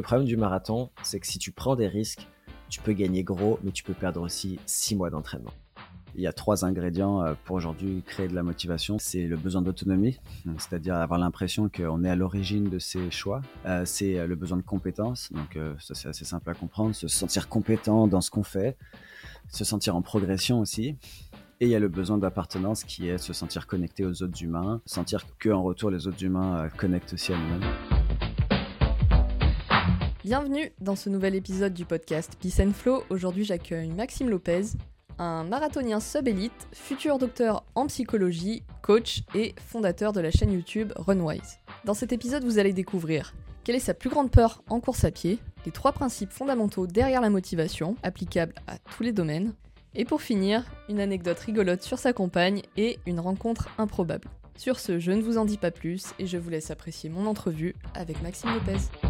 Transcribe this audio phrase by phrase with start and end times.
[0.00, 2.26] Le problème du marathon, c'est que si tu prends des risques,
[2.70, 5.50] tu peux gagner gros, mais tu peux perdre aussi six mois d'entraînement.
[6.14, 8.98] Il y a trois ingrédients euh, pour aujourd'hui créer de la motivation.
[8.98, 10.18] C'est le besoin d'autonomie,
[10.56, 13.42] c'est-à-dire avoir l'impression qu'on est à l'origine de ses choix.
[13.66, 17.06] Euh, c'est euh, le besoin de compétence, donc ça c'est assez simple à comprendre, se
[17.06, 18.78] sentir compétent dans ce qu'on fait,
[19.50, 20.96] se sentir en progression aussi.
[21.60, 24.80] Et il y a le besoin d'appartenance qui est se sentir connecté aux autres humains,
[24.86, 27.99] sentir qu'en retour les autres humains connectent aussi à nous-mêmes.
[30.22, 33.04] Bienvenue dans ce nouvel épisode du podcast Peace and Flow.
[33.08, 34.64] Aujourd'hui j'accueille Maxime Lopez,
[35.18, 41.58] un marathonien sub-élite, futur docteur en psychologie, coach et fondateur de la chaîne YouTube Runwise.
[41.86, 43.34] Dans cet épisode, vous allez découvrir
[43.64, 47.22] quelle est sa plus grande peur en course à pied, les trois principes fondamentaux derrière
[47.22, 49.54] la motivation, applicables à tous les domaines,
[49.94, 54.28] et pour finir, une anecdote rigolote sur sa compagne et une rencontre improbable.
[54.58, 57.24] Sur ce, je ne vous en dis pas plus et je vous laisse apprécier mon
[57.24, 59.09] entrevue avec Maxime Lopez.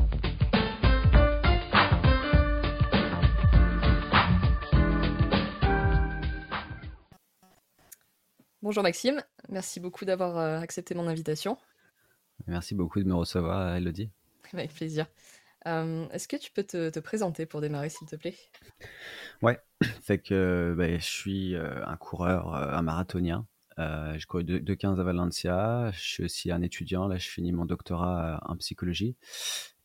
[8.62, 11.56] Bonjour Maxime, merci beaucoup d'avoir euh, accepté mon invitation.
[12.46, 14.10] Merci beaucoup de me recevoir, Elodie.
[14.52, 15.06] Avec plaisir.
[15.66, 18.36] Euh, est-ce que tu peux te, présenter pour démarrer, s'il te plaît?
[19.40, 19.58] Ouais,
[20.02, 23.46] fait que bah, je suis euh, un coureur, un marathonien.
[23.78, 25.90] j'ai couru de, de, 15 à Valencia.
[25.92, 27.08] Je suis aussi un étudiant.
[27.08, 29.16] Là, je finis mon doctorat en psychologie.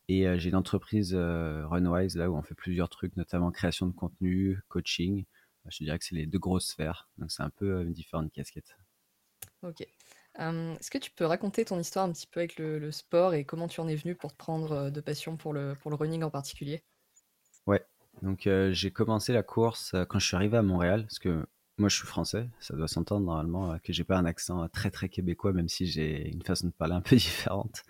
[0.09, 4.59] Et j'ai une entreprise Runwise, là où on fait plusieurs trucs, notamment création de contenu,
[4.67, 5.23] coaching.
[5.65, 7.09] Bah, je dirais que c'est les deux grosses sphères.
[7.17, 8.77] Donc c'est un peu une différente casquette.
[9.63, 9.81] Ok.
[10.37, 13.67] Est-ce que tu peux raconter ton histoire un petit peu avec le, sport et comment
[13.67, 16.29] tu en es venu pour te prendre de passion pour le, pour le running en
[16.29, 16.83] particulier?
[17.65, 17.83] Ouais.
[18.21, 21.45] Donc j'ai commencé la course quand je suis arrivé à Montréal, parce que
[21.77, 25.09] moi je suis français, ça doit s'entendre normalement que j'ai pas un accent très très
[25.09, 27.83] québécois, même si j'ai une façon de parler un peu différente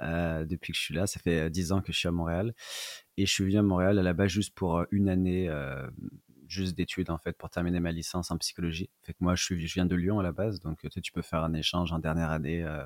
[0.00, 1.06] depuis que je suis là.
[1.06, 2.54] Ça fait dix ans que je suis à Montréal
[3.16, 5.50] et je suis venu à Montréal à la base juste pour une année
[6.48, 8.90] juste d'études en fait pour terminer ma licence en psychologie.
[9.02, 11.22] Fait que moi je, suis, je viens de Lyon à la base, donc tu, peux
[11.22, 12.84] faire un échange en dernière année euh,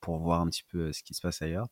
[0.00, 1.66] pour voir un petit peu euh, ce qui se passe ailleurs.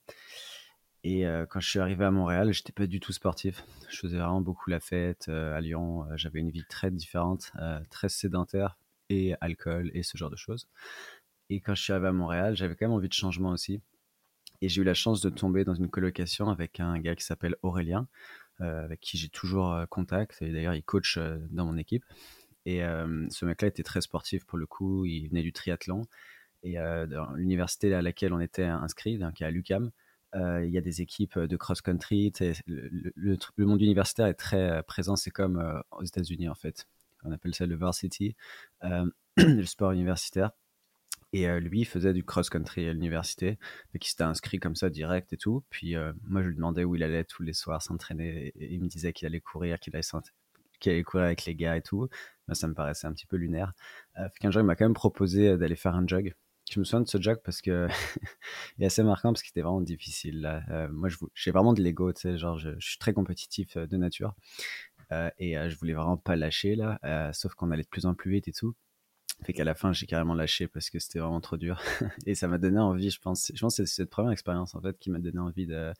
[1.04, 3.64] Et euh, quand je suis arrivé à Montréal, j'étais pas du tout sportif.
[3.88, 6.04] Je faisais vraiment beaucoup la fête à Lyon.
[6.16, 7.52] J'avais une vie très différente,
[7.90, 8.76] très sédentaire
[9.08, 10.66] et alcool et ce genre de choses.
[11.48, 13.80] Et quand je suis arrivé à Montréal, j'avais quand même envie de changement aussi.
[14.62, 17.56] Et j'ai eu la chance de tomber dans une colocation avec un gars qui s'appelle
[17.62, 18.08] Aurélien,
[18.60, 20.40] avec qui j'ai toujours euh, contact.
[20.42, 22.04] Et d'ailleurs, il coach euh, dans mon équipe.
[22.64, 25.04] Et ce mec-là était très sportif pour le coup.
[25.04, 26.02] Il venait du triathlon.
[26.64, 29.92] Et dans l'université à laquelle on était inscrit, donc à l'UCAM,
[30.34, 32.32] il y a des équipes de cross-country.
[32.66, 35.14] Le, le, monde universitaire est très présent.
[35.14, 36.88] C'est comme aux États-Unis, en fait.
[37.22, 38.34] On appelle ça le varsity,
[39.36, 40.50] le sport universitaire.
[41.32, 43.58] Et lui, il faisait du cross-country à l'université.
[43.92, 45.64] Donc, il s'était inscrit comme ça direct et tout.
[45.70, 45.94] Puis
[46.24, 48.52] moi, je lui demandais où il allait tous les soirs s'entraîner.
[48.56, 52.08] Il me disait qu'il allait courir, qu'il allait, courir avec les gars et tout.
[52.48, 53.72] Moi, ça me paraissait un petit peu lunaire.
[54.18, 56.32] Euh, qu'un jour, il m'a quand même proposé d'aller faire un jog.
[56.70, 57.86] Je me souviens de ce jog parce que
[58.78, 60.40] il est assez marquant parce qu'il était vraiment difficile.
[60.40, 60.88] Là.
[60.88, 64.34] moi, j'ai vraiment de l'ego, tu sais, genre, je, je, suis très compétitif de nature.
[65.38, 66.98] et je voulais vraiment pas lâcher là,
[67.32, 68.74] sauf qu'on allait de plus en plus vite et tout.
[69.42, 71.80] Fait qu'à la fin, j'ai carrément lâché parce que c'était vraiment trop dur.
[72.26, 73.52] et ça m'a donné envie, je pense.
[73.54, 75.92] Je pense que c'est cette première expérience, en fait, qui m'a donné envie de,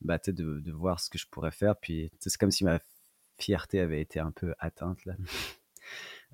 [0.00, 1.76] bah, de, de, voir ce que je pourrais faire.
[1.76, 2.80] Puis c'est comme si ma
[3.38, 5.14] fierté avait été un peu atteinte, là.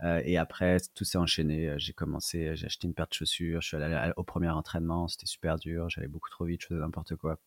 [0.05, 1.75] Euh, et après, tout s'est enchaîné.
[1.79, 3.61] J'ai commencé, j'ai acheté une paire de chaussures.
[3.61, 5.09] Je suis allé au premier entraînement.
[5.09, 5.91] C'était super dur.
[5.91, 6.63] J'allais beaucoup trop vite.
[6.63, 7.41] Je faisais n'importe quoi.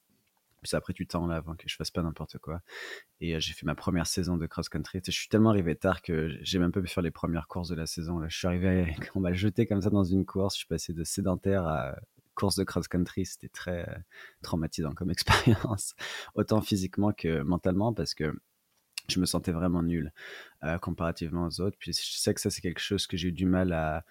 [0.61, 2.61] Puis ça a pris du temps là avant que je fasse pas n'importe quoi.
[3.19, 5.01] Et euh, j'ai fait ma première saison de cross-country.
[5.03, 7.75] Je suis tellement arrivé tard que j'ai même pas pu faire les premières courses de
[7.75, 8.19] la saison.
[8.19, 8.27] Là.
[8.29, 10.55] Je suis arrivé, on m'a jeté comme ça dans une course.
[10.55, 11.95] Je suis passé de sédentaire à
[12.35, 13.25] course de cross-country.
[13.25, 13.95] C'était très euh,
[14.43, 15.95] traumatisant comme expérience,
[16.35, 18.33] autant physiquement que mentalement, parce que
[19.09, 20.13] je me sentais vraiment nul
[20.63, 21.77] euh, comparativement aux autres.
[21.79, 24.05] Puis je sais que ça, c'est quelque chose que j'ai eu du mal à,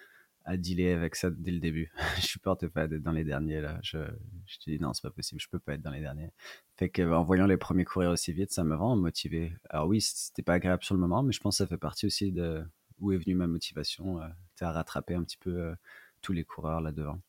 [0.45, 1.91] à dealer avec ça dès le début.
[2.17, 3.79] je supporte pas d'être dans les derniers là.
[3.83, 3.99] Je,
[4.45, 6.31] je te dis non, c'est pas possible, je peux pas être dans les derniers.
[6.77, 9.53] Fait que en voyant les premiers courir aussi vite, ça m'a vraiment motivé.
[9.69, 12.05] Alors oui, c'était pas agréable sur le moment, mais je pense que ça fait partie
[12.05, 12.63] aussi de
[12.99, 14.27] où est venue ma motivation, euh,
[14.61, 15.75] à rattraper un petit peu euh,
[16.21, 17.19] tous les coureurs là devant.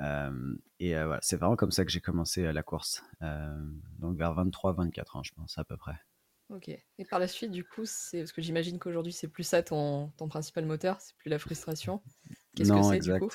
[0.00, 3.02] Euh, et euh, voilà, c'est vraiment comme ça que j'ai commencé la course.
[3.98, 5.96] donc vers 23-24 ans, je pense à peu près.
[6.50, 6.68] Ok.
[6.68, 10.08] Et par la suite, du coup, c'est parce que j'imagine qu'aujourd'hui, c'est plus ça ton,
[10.16, 12.00] ton principal moteur, c'est plus la frustration.
[12.56, 13.30] Qu'est-ce que c'est du coup?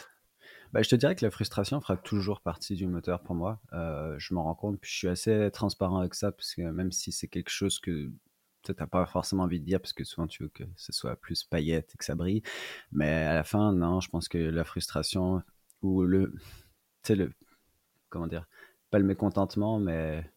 [0.74, 3.62] Bah, je te dirais que la frustration fera toujours partie du moteur pour moi.
[3.74, 6.92] Euh, je m'en rends compte, puis je suis assez transparent avec ça, parce que même
[6.92, 8.12] si c'est quelque chose que
[8.63, 11.15] tu n'as pas forcément envie de dire, parce que souvent tu veux que ce soit
[11.15, 12.42] plus paillette et que ça brille,
[12.92, 15.44] mais à la fin, non, je pense que la frustration,
[15.83, 16.42] ou le, tu
[17.04, 17.31] sais, le,
[18.10, 18.48] comment dire,
[18.89, 20.27] pas le mécontentement, mais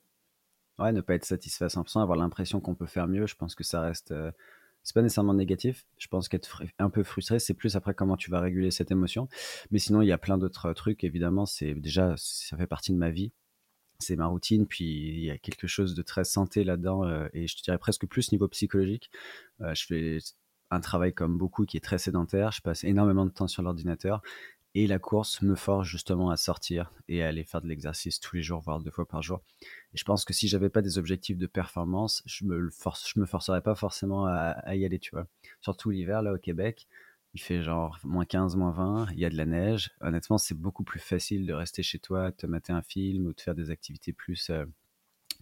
[0.78, 3.54] ouais, ne pas être satisfait à 100%, avoir l'impression qu'on peut faire mieux, je pense
[3.54, 4.12] que ça reste.
[4.12, 4.30] Euh,
[4.86, 5.84] c'est pas nécessairement négatif.
[5.98, 9.28] Je pense qu'être un peu frustré, c'est plus après comment tu vas réguler cette émotion.
[9.72, 11.02] Mais sinon, il y a plein d'autres trucs.
[11.02, 13.32] Évidemment, c'est déjà, ça fait partie de ma vie.
[13.98, 14.64] C'est ma routine.
[14.64, 17.04] Puis il y a quelque chose de très santé là-dedans.
[17.04, 19.10] Euh, et je te dirais presque plus niveau psychologique.
[19.60, 20.18] Euh, je fais
[20.70, 22.52] un travail comme beaucoup qui est très sédentaire.
[22.52, 24.22] Je passe énormément de temps sur l'ordinateur.
[24.78, 28.36] Et la course me force justement à sortir et à aller faire de l'exercice tous
[28.36, 29.40] les jours, voire deux fois par jour.
[29.94, 33.18] Et je pense que si j'avais pas des objectifs de performance, je me force, je
[33.18, 35.28] me forcerais pas forcément à, y aller, tu vois.
[35.62, 36.88] Surtout l'hiver, là, au Québec,
[37.32, 39.92] il fait genre moins 15, moins 20, il y a de la neige.
[40.02, 43.40] Honnêtement, c'est beaucoup plus facile de rester chez toi, te mater un film ou de
[43.40, 44.66] faire des activités plus euh,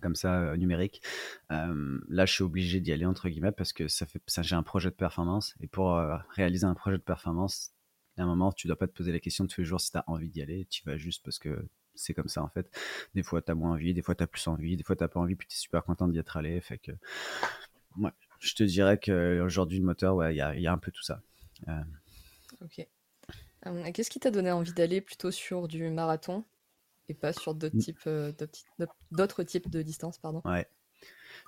[0.00, 1.02] comme ça euh, numériques.
[1.50, 4.54] Euh, là, je suis obligé d'y aller entre guillemets parce que ça fait, ça, j'ai
[4.54, 5.98] un projet de performance et pour
[6.36, 7.73] réaliser un projet de performance,
[8.16, 9.98] à un moment, tu dois pas te poser la question tous les jours si tu
[9.98, 10.66] as envie d'y aller.
[10.66, 12.68] Tu vas juste parce que c'est comme ça en fait.
[13.14, 15.06] Des fois, tu as moins envie, des fois, tu as plus envie, des fois, tu
[15.06, 16.60] pas envie, puis tu es super content d'y être allé.
[16.60, 16.92] Fait que,
[17.98, 20.90] ouais, je te dirais qu'aujourd'hui, le moteur, ouais, il y a, y a, un peu
[20.90, 21.22] tout ça.
[21.68, 21.82] Euh.
[22.62, 22.86] Ok.
[23.66, 26.44] Euh, qu'est-ce qui t'a donné envie d'aller plutôt sur du marathon
[27.08, 28.32] et pas sur d'autres types, euh,
[29.10, 30.42] d'autres types de distances pardon?
[30.44, 30.66] Ouais.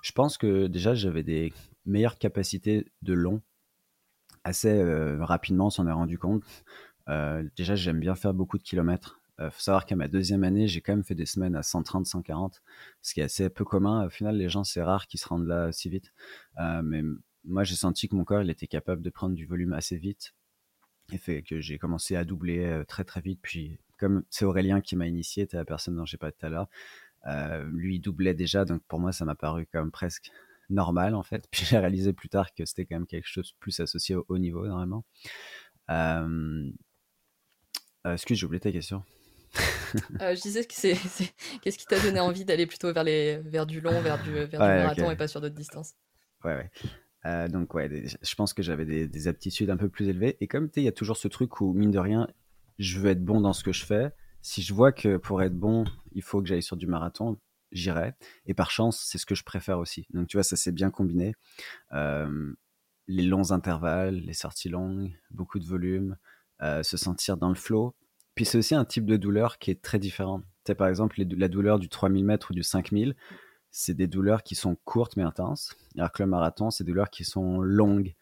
[0.01, 1.53] Je pense que déjà, j'avais des
[1.85, 3.41] meilleures capacités de long
[4.47, 4.83] assez
[5.19, 6.43] rapidement, on s'en est rendu compte.
[7.55, 9.19] Déjà, j'aime bien faire beaucoup de kilomètres.
[9.39, 12.07] Il faut savoir qu'à ma deuxième année, j'ai quand même fait des semaines à 130,
[12.07, 12.63] 140,
[13.03, 14.05] ce qui est assez peu commun.
[14.05, 16.11] Au final, les gens, c'est rare qu'ils se rendent là si vite.
[16.83, 17.03] mais
[17.43, 20.33] moi, j'ai senti que mon corps, il était capable de prendre du volume assez vite.
[21.13, 23.39] Et fait que j'ai commencé à doubler très très vite.
[23.41, 26.49] Puis, comme c'est Aurélien qui m'a initié, es la personne dont j'ai parlé tout à
[26.49, 26.67] l'heure,
[27.71, 30.31] lui il doublait déjà, donc pour moi, ça m'a paru comme presque
[30.69, 31.47] normal en fait.
[31.51, 34.37] Puis j'ai réalisé plus tard que c'était quand même quelque chose plus associé au haut
[34.37, 35.05] niveau normalement.
[35.89, 36.69] Euh...
[38.05, 39.03] euh excuse, j'ai oublié ta question.
[40.21, 40.97] Euh, je disais que c'est,
[41.61, 44.47] qu'est-ce qui t'a donné envie d'aller plutôt vers, les, vers du long, vers du, vers
[44.49, 45.93] du marathon et pas sur d'autres distances?
[46.43, 46.71] Ouais, ouais.
[47.25, 47.89] Euh, donc ouais,
[48.21, 50.37] je pense que j'avais des, des, aptitudes un peu plus élevées.
[50.41, 52.27] Et comme tu sais, il y a toujours ce truc où, mine de rien,
[52.79, 54.11] je veux être bon dans ce que je fais.
[54.41, 57.37] Si je vois que pour être bon, il faut que j'aille sur du marathon,
[57.71, 58.13] j'irai.
[58.45, 60.07] Et par chance, c'est ce que je préfère aussi.
[60.11, 61.35] Donc tu vois, ça s'est bien combiné.
[61.91, 66.17] Les longs intervalles, les sorties longues, beaucoup de volume,
[66.61, 67.95] se sentir dans le flow.
[68.35, 70.41] Puis c'est aussi un type de douleur qui est très différent.
[70.41, 73.15] Tu sais, par exemple, la douleur du 3000 mètres ou du 5000,
[73.71, 75.75] c'est des douleurs qui sont courtes mais intenses.
[75.97, 78.13] Alors que le marathon, c'est des douleurs qui sont longues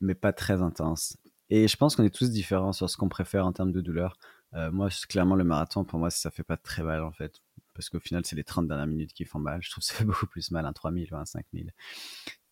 [0.00, 1.16] mais pas très intenses.
[1.50, 4.16] Et je pense qu'on est tous différents sur ce qu'on préfère en termes de douleur.
[4.52, 7.40] Moi, clairement, le marathon, pour moi, ça fait pas très mal en fait
[7.78, 9.62] parce qu'au final, c'est les 30 dernières minutes qui font mal.
[9.62, 11.72] Je trouve que ça fait beaucoup plus mal un 3000 ou un 5000.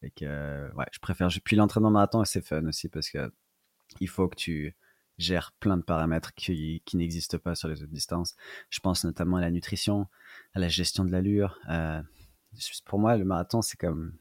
[0.02, 1.28] Et que, ouais, je préfère.
[1.42, 3.32] Puis l'entraînement marathon, c'est fun aussi parce que
[3.98, 4.76] il faut que tu
[5.18, 8.36] gères plein de paramètres qui, n'existent pas sur les autres distances.
[8.70, 10.06] Je pense notamment à la nutrition,
[10.54, 11.58] à la gestion de l'allure.
[11.70, 12.00] Euh,
[12.84, 14.16] pour moi, le marathon, c'est comme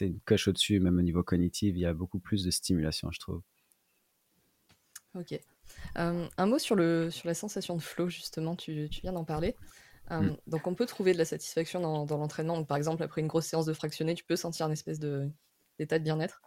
[0.00, 3.20] une coche au-dessus, même au niveau cognitif, il y a beaucoup plus de stimulation, je
[3.20, 3.42] trouve.
[5.14, 5.38] Ok.
[5.98, 9.24] Euh, un mot sur, le, sur la sensation de flow, justement, tu, tu viens d'en
[9.24, 9.54] parler.
[10.10, 10.14] Mmh.
[10.14, 12.62] Euh, donc on peut trouver de la satisfaction dans, l'entraînement.
[12.64, 16.04] Par exemple, après une grosse séance de fractionné, tu peux sentir un espèce d'état de
[16.04, 16.42] bien-être.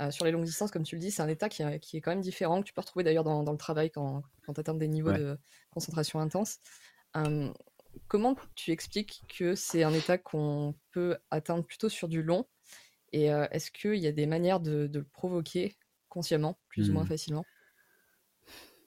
[0.00, 2.10] Euh, sur les longues distances, comme tu le dis, c'est un état qui, est quand
[2.10, 5.12] même différent, que tu peux retrouver d'ailleurs dans, le travail quand, tu atteins des niveaux
[5.12, 5.38] de
[5.70, 6.58] concentration intense.
[7.16, 7.52] Euh,
[8.08, 12.46] comment tu expliques que c'est un état qu'on peut atteindre plutôt sur du long?
[13.12, 15.76] Et est-ce qu'il y a des manières de, le provoquer
[16.08, 17.08] consciemment, plus ou moins mmh.
[17.08, 17.44] facilement?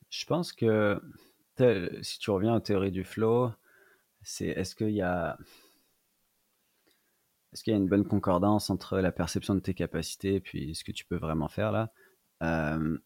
[0.10, 1.02] Je pense que
[2.02, 3.54] si tu reviens aux théories du flow,
[4.28, 5.38] c'est est-ce qu'il y a
[7.54, 10.76] est-ce qu'il y a une bonne concordance entre la perception de tes capacités et puis
[10.76, 11.92] ce que tu peux vraiment faire là?
[12.44, 12.98] Euh,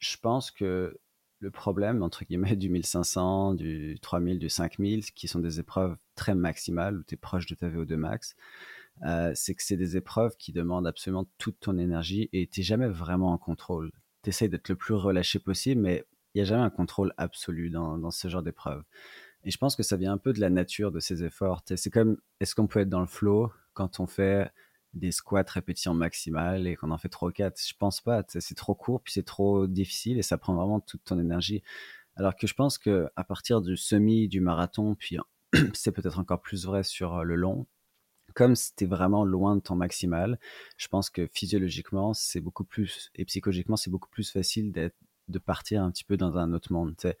[0.00, 0.98] Je pense que
[1.40, 6.34] le problème, entre guillemets, du 1500, du 3000, du 5000, qui sont des épreuves très
[6.34, 8.36] maximales où tu es proche de ta VO2 max,
[9.04, 12.88] euh, c'est que c'est des épreuves qui demandent absolument toute ton énergie et tu jamais
[12.88, 13.90] vraiment en contrôle.
[14.22, 17.96] Tu d'être le plus relâché possible, mais il n'y a jamais un contrôle absolu dans,
[17.96, 18.84] dans ce genre d'épreuve.
[19.44, 21.62] Et je pense que ça vient un peu de la nature de ces efforts.
[21.74, 24.50] C'est comme, est-ce qu'on peut être dans le flow quand on fait
[24.92, 28.22] des squats répétitions maximales et qu'on en fait 3 ou 4 Je pense pas.
[28.28, 31.62] C'est trop court, puis c'est trop difficile et ça prend vraiment toute ton énergie.
[32.16, 35.16] Alors que je pense que à partir du semi, du marathon, puis
[35.72, 37.66] c'est peut-être encore plus vrai sur euh, le long,
[38.34, 40.38] comme c'était vraiment loin de ton maximal,
[40.76, 45.82] je pense que physiologiquement, c'est beaucoup plus, et psychologiquement, c'est beaucoup plus facile de partir
[45.82, 46.94] un petit peu dans un autre monde.
[47.04, 47.12] Euh,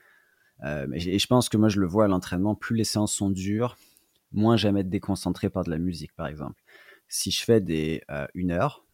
[0.64, 3.76] et je pense que moi, je le vois à l'entraînement, plus les séances sont dures,
[4.32, 6.60] moins j'aime être déconcentré par de la musique, par exemple.
[7.08, 8.84] Si je fais des euh, une heure,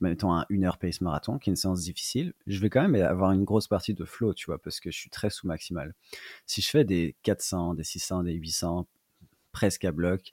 [0.00, 2.94] mettons un une heure pace marathon, qui est une séance difficile, je vais quand même
[3.02, 5.94] avoir une grosse partie de flow, tu vois, parce que je suis très sous maximal.
[6.46, 8.86] Si je fais des 400, des 600, des 800,
[9.52, 10.32] presque à bloc,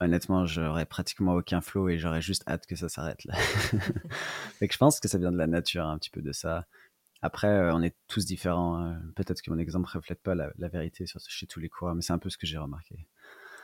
[0.00, 3.34] honnêtement, j'aurais pratiquement aucun flow et j'aurais juste hâte que ça s'arrête là.
[4.60, 6.66] je pense que ça vient de la nature, un petit peu de ça.
[7.22, 8.76] Après, euh, on est tous différents.
[8.76, 9.00] Hein.
[9.16, 12.02] Peut-être que mon exemple ne reflète pas la, vérité sur, chez tous les coureurs, mais
[12.02, 13.06] c'est un peu ce que j'ai remarqué.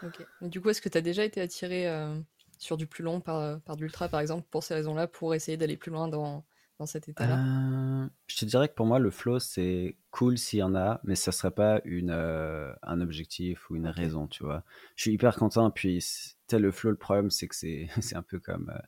[0.02, 0.26] Ok.
[0.42, 2.20] du coup, est-ce que tu as déjà été attiré euh,
[2.58, 5.56] sur du plus long par, par de l'ultra, par exemple, pour ces raisons-là, pour essayer
[5.56, 6.44] d'aller plus loin dans,
[6.78, 7.38] dans cet état-là?
[7.38, 11.00] Euh, Je te dirais que pour moi, le flow, c'est cool s'il y en a,
[11.04, 14.64] mais ça serait pas une, euh, un objectif ou une raison, tu vois.
[14.94, 16.04] Je suis hyper content, puis
[16.46, 18.80] tel le flow, le problème, c'est que c'est un peu comme euh,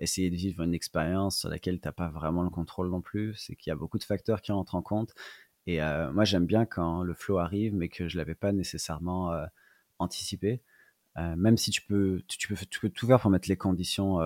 [0.00, 3.34] essayer de vivre une expérience sur laquelle tu n'as pas vraiment le contrôle non plus.
[3.34, 5.14] C'est qu'il y a beaucoup de facteurs qui rentrent en compte.
[5.66, 5.80] Et
[6.12, 9.32] moi, j'aime bien quand le flow arrive, mais que je l'avais pas nécessairement
[9.98, 10.62] anticipé.
[11.16, 14.18] même si tu peux, tu, peux, tout faire pour mettre les conditions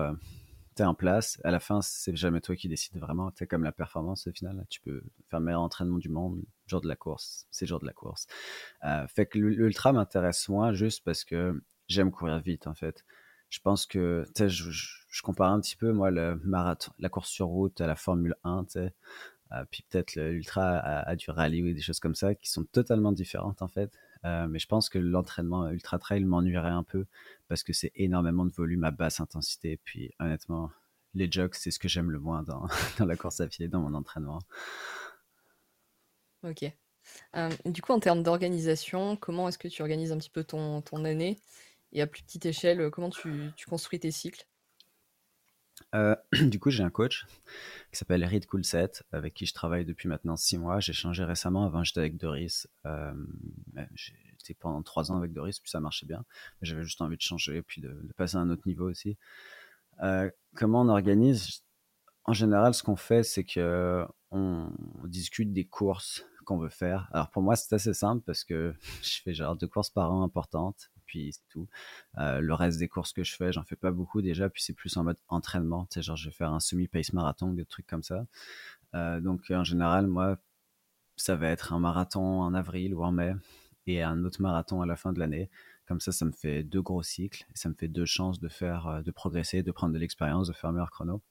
[0.83, 1.39] en place.
[1.43, 3.31] À la fin, c'est jamais toi qui décides vraiment.
[3.31, 4.65] Tu comme la performance au final.
[4.69, 7.47] Tu peux faire le meilleur entraînement du monde, jour de la course.
[7.51, 8.27] C'est jour de la course.
[9.07, 13.05] Fait que l'ultra m'intéresse moins juste parce que j'aime courir vite en fait.
[13.49, 17.29] Je pense que, tu je, je, compare un petit peu, moi, le marathon, la course
[17.29, 18.93] sur route à la Formule 1, tu sais.
[19.51, 23.11] Euh, puis peut-être l'ultra à, du rallye ou des choses comme ça qui sont totalement
[23.11, 23.91] différentes en fait.
[24.25, 27.05] Euh, mais je pense que l'entraînement ultra trail m'ennuierait un peu
[27.47, 29.79] parce que c'est énormément de volume à basse intensité.
[29.83, 30.71] Puis honnêtement,
[31.13, 32.67] les jogs, c'est ce que j'aime le moins dans,
[33.05, 34.39] la course à pied, dans mon entraînement.
[36.43, 36.63] Ok.
[37.35, 40.81] Euh, du coup, en termes d'organisation, comment est-ce que tu organises un petit peu ton
[41.05, 41.37] année?
[41.95, 44.45] Et à plus petite échelle, comment tu, construis tes cycles?
[45.95, 47.25] Euh, du coup, j'ai un coach
[47.89, 50.81] qui s'appelle Reed Coolset, avec qui je travaille depuis maintenant six mois.
[50.81, 51.65] J'ai changé récemment.
[51.65, 52.67] Avant, j'étais avec Doris.
[52.85, 53.13] Euh,
[53.95, 56.25] j'étais pendant trois ans avec Doris, puis ça marchait bien.
[56.61, 59.17] J'avais juste envie de changer, puis de, passer à un autre niveau aussi.
[60.03, 61.63] Euh, comment on organise?
[62.25, 64.69] En général, ce qu'on fait, c'est que on,
[65.05, 67.07] discute des courses qu'on veut faire.
[67.13, 70.23] Alors pour moi, c'est assez simple parce que je fais genre deux courses par an
[70.23, 71.69] importantes puis tout.
[72.17, 74.73] Euh, le reste des courses que je fais, j'en fais pas beaucoup déjà, puis c'est
[74.73, 75.85] plus en mode entraînement.
[75.85, 78.25] Tu sais, genre, je vais faire un semi-pace marathon, des trucs comme ça.
[78.95, 80.37] Euh, donc, en général, moi,
[81.15, 83.33] ça va être un marathon en avril ou en mai
[83.87, 85.49] et un autre marathon à la fin de l'année.
[85.87, 88.87] Comme ça, ça me fait deux gros cycles ça me fait deux chances de faire,
[88.87, 91.21] euh, de progresser, de prendre de l'expérience, de faire un meilleur chrono.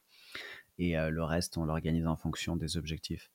[0.79, 3.31] Et le reste, on l'organise en fonction des objectifs.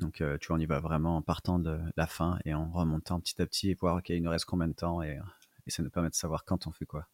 [0.00, 3.18] Donc, tu vois, on y va vraiment en partant de la fin et en remontant
[3.18, 5.18] petit à petit et voir, OK, il nous reste combien de temps et
[5.68, 7.06] et ça nous permet de savoir quand on fait quoi.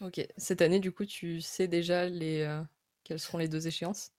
[0.00, 2.62] Ok, cette année, du coup, tu sais déjà les, euh,
[3.04, 4.12] quelles seront les deux échéances?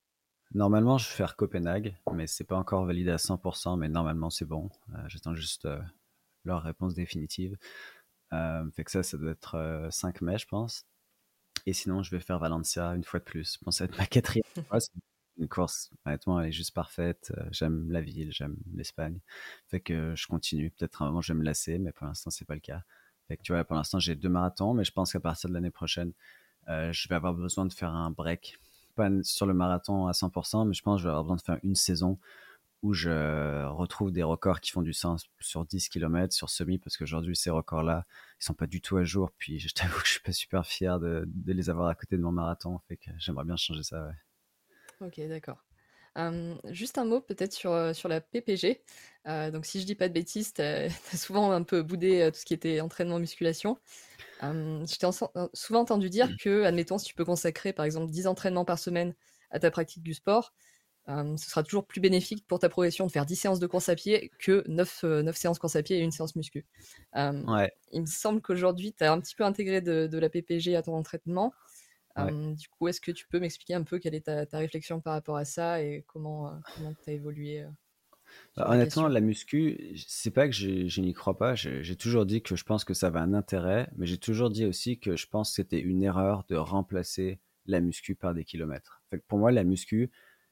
[0.52, 4.44] Normalement, je vais faire Copenhague, mais c'est pas encore validé à 100%, mais normalement, c'est
[4.44, 4.68] bon.
[4.94, 5.80] Euh, j'attends juste euh,
[6.44, 7.56] leur réponse définitive.
[8.30, 10.84] fait que ça, ça doit être 5 mai, je pense.
[11.66, 13.54] Et sinon, je vais faire Valencia une fois de plus.
[13.54, 14.78] Je pense que ça va être ma quatrième fois.
[15.38, 17.32] Une course, honnêtement, elle est juste parfaite.
[17.50, 19.20] J'aime la ville, j'aime l'Espagne.
[19.66, 20.70] Fait que je continue.
[20.70, 22.82] Peut-être un moment, je vais me lasser, mais pour l'instant, c'est pas le cas
[23.42, 26.12] tu vois, pour l'instant, j'ai deux marathons, mais je pense qu'à partir de l'année prochaine,
[26.68, 28.58] euh, je vais avoir besoin de faire un break.
[28.94, 31.42] Pas sur le marathon à 100%, mais je pense que je vais avoir besoin de
[31.42, 32.18] faire une saison
[32.82, 36.96] où je retrouve des records qui font du sens sur 10 km, sur semi, parce
[36.96, 38.04] qu'aujourd'hui, ces records-là,
[38.40, 39.32] ils sont pas du tout à jour.
[39.38, 42.16] Puis je t'avoue que je suis pas super fier de, de les avoir à côté
[42.16, 42.78] de mon marathon.
[42.88, 45.06] Fait j'aimerais bien changer ça, ouais.
[45.06, 45.65] Ok, d'accord
[46.64, 48.82] juste un mot peut-être sur, sur la PPG.
[49.26, 52.44] donc si je dis pas de bêtises, tu as, souvent un peu boudé tout ce
[52.44, 53.78] qui était entraînement musculation.
[54.42, 55.06] je t'ai
[55.54, 56.36] souvent entendu dire mmh.
[56.36, 59.14] que, admettons, si tu peux consacrer par exemple 10 entraînements par semaine
[59.50, 60.52] à ta pratique du sport,
[61.08, 63.94] ce sera toujours plus bénéfique pour ta progression de faire 10 séances de course à
[63.94, 66.66] pied que 9, 9 séances course à pied et une séance muscu.
[67.14, 67.72] ouais.
[67.92, 70.82] Il me semble qu'aujourd'hui, tu as un petit peu intégré de, de, la PPG à
[70.82, 71.52] ton entraînement
[72.16, 75.36] du coup, est-ce que tu peux m'expliquer un peu quelle est ta, réflexion par rapport
[75.36, 76.60] à ça et comment
[77.04, 77.64] tu as évolué
[78.56, 81.54] bah, honnêtement, la muscu, c'est pas que je n'y crois pas.
[81.54, 84.64] J'ai toujours dit que je pense que ça avait un intérêt, mais j'ai toujours dit
[84.64, 89.02] aussi que je pense que c'était une erreur de remplacer la muscu par des kilomètres.
[89.28, 90.10] pour moi, la muscu,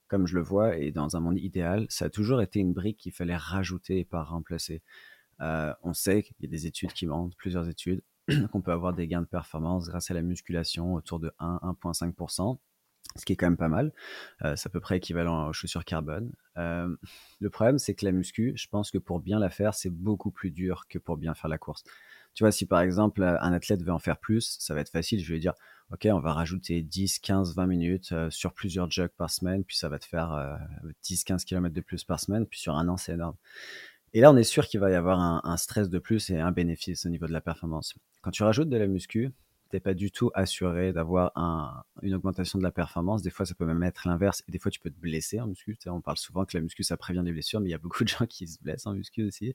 [0.08, 2.98] comme je le vois, et dans un monde idéal, ça a toujours été une brique
[2.98, 4.82] qu'il fallait rajouter et pas remplacer.
[5.40, 8.02] on sait qu'il y a des études qui montrent, plusieurs études,
[8.52, 12.58] qu'on peut avoir des gains de performance grâce à la musculation autour de 1-1,5%,
[13.16, 13.92] ce qui est quand même pas mal.
[14.42, 16.32] Euh, c'est à peu près équivalent aux chaussures carbone.
[16.56, 16.94] Euh,
[17.40, 20.30] le problème, c'est que la muscu, je pense que pour bien la faire, c'est beaucoup
[20.30, 21.84] plus dur que pour bien faire la course.
[22.34, 25.20] Tu vois, si par exemple un athlète veut en faire plus, ça va être facile.
[25.20, 25.54] Je vais lui dire,
[25.92, 29.76] OK, on va rajouter 10, 15, 20 minutes euh, sur plusieurs jogs par semaine, puis
[29.76, 30.58] ça va te faire
[31.04, 33.36] 10, 15 km de plus par semaine, puis sur un an, c'est énorme.
[34.14, 36.52] Et là, on est sûr qu'il va y avoir un, stress de plus et un
[36.52, 37.94] bénéfice au niveau de la performance.
[38.24, 39.32] Quand tu rajoutes de la muscu,
[39.68, 43.20] t'es pas du tout assuré d'avoir un, une augmentation de la performance.
[43.20, 44.42] Des fois, ça peut même être l'inverse.
[44.48, 45.76] Et des fois, tu peux te blesser en muscu.
[45.88, 48.02] on parle souvent que la muscu, ça prévient des blessures, mais il y a beaucoup
[48.02, 49.54] de gens qui se blessent en muscu aussi.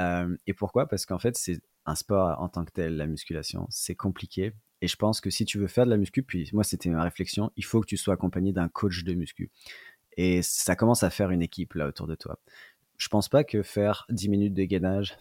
[0.00, 0.88] Euh, et pourquoi?
[0.88, 3.68] Parce qu'en fait, c'est un sport en tant que tel, la musculation.
[3.70, 4.52] C'est compliqué.
[4.80, 7.04] Et je pense que si tu veux faire de la muscu, puis moi, c'était ma
[7.04, 9.48] réflexion, il faut que tu sois accompagné d'un coach de muscu.
[10.16, 12.40] Et ça commence à faire une équipe là autour de toi.
[12.98, 15.16] Je pense pas que faire 10 minutes de gainage,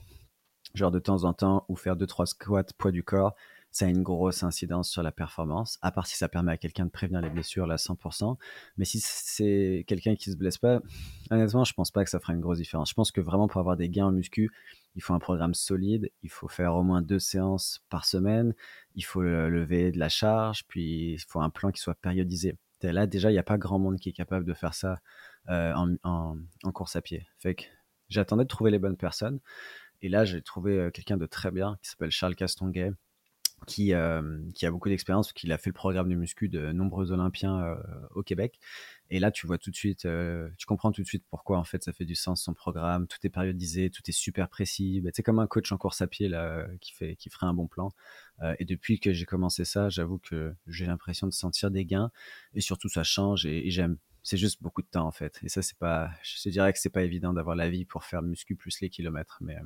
[0.73, 3.35] genre de temps en temps, ou faire 2-3 squats poids du corps,
[3.71, 6.85] ça a une grosse incidence sur la performance, à part si ça permet à quelqu'un
[6.85, 8.35] de prévenir les blessures, là, 100%.
[8.77, 10.81] Mais si c'est quelqu'un qui se blesse pas,
[11.29, 12.89] honnêtement, je pense pas que ça fera une grosse différence.
[12.89, 14.51] Je pense que vraiment pour avoir des gains en muscu,
[14.95, 18.53] il faut un programme solide, il faut faire au moins deux séances par semaine,
[18.95, 22.57] il faut lever de la charge, puis il faut un plan qui soit périodisé.
[22.83, 24.99] Là, déjà, il n'y a pas grand monde qui est capable de faire ça
[25.49, 25.95] euh, en,
[26.63, 27.27] en, course à pied.
[27.37, 27.63] Fait que
[28.09, 29.39] j'attendais de trouver les bonnes personnes.
[30.01, 32.91] Et là, j'ai trouvé euh, quelqu'un de très bien qui s'appelle Charles Castonguay,
[33.67, 37.11] qui, euh, qui a beaucoup d'expérience, qui a fait le programme de muscu de nombreux
[37.11, 37.75] Olympiens euh,
[38.11, 38.59] au Québec.
[39.09, 41.63] Et là, tu vois tout de suite, euh, tu comprends tout de suite pourquoi en
[41.63, 43.07] fait ça fait du sens son programme.
[43.07, 45.01] Tout est périodisé, tout est super précis.
[45.01, 47.53] Bah, c'est comme un coach en course à pied là qui fait, qui ferait un
[47.53, 47.91] bon plan.
[48.59, 52.11] et depuis que j'ai commencé ça, j'avoue que j'ai l'impression de sentir des gains
[52.53, 53.97] et surtout ça change et, j'aime.
[54.23, 55.39] C'est juste beaucoup de temps en fait.
[55.43, 58.03] Et ça, c'est pas, je te dirais que c'est pas évident d'avoir la vie pour
[58.03, 59.57] faire muscu plus les kilomètres, mais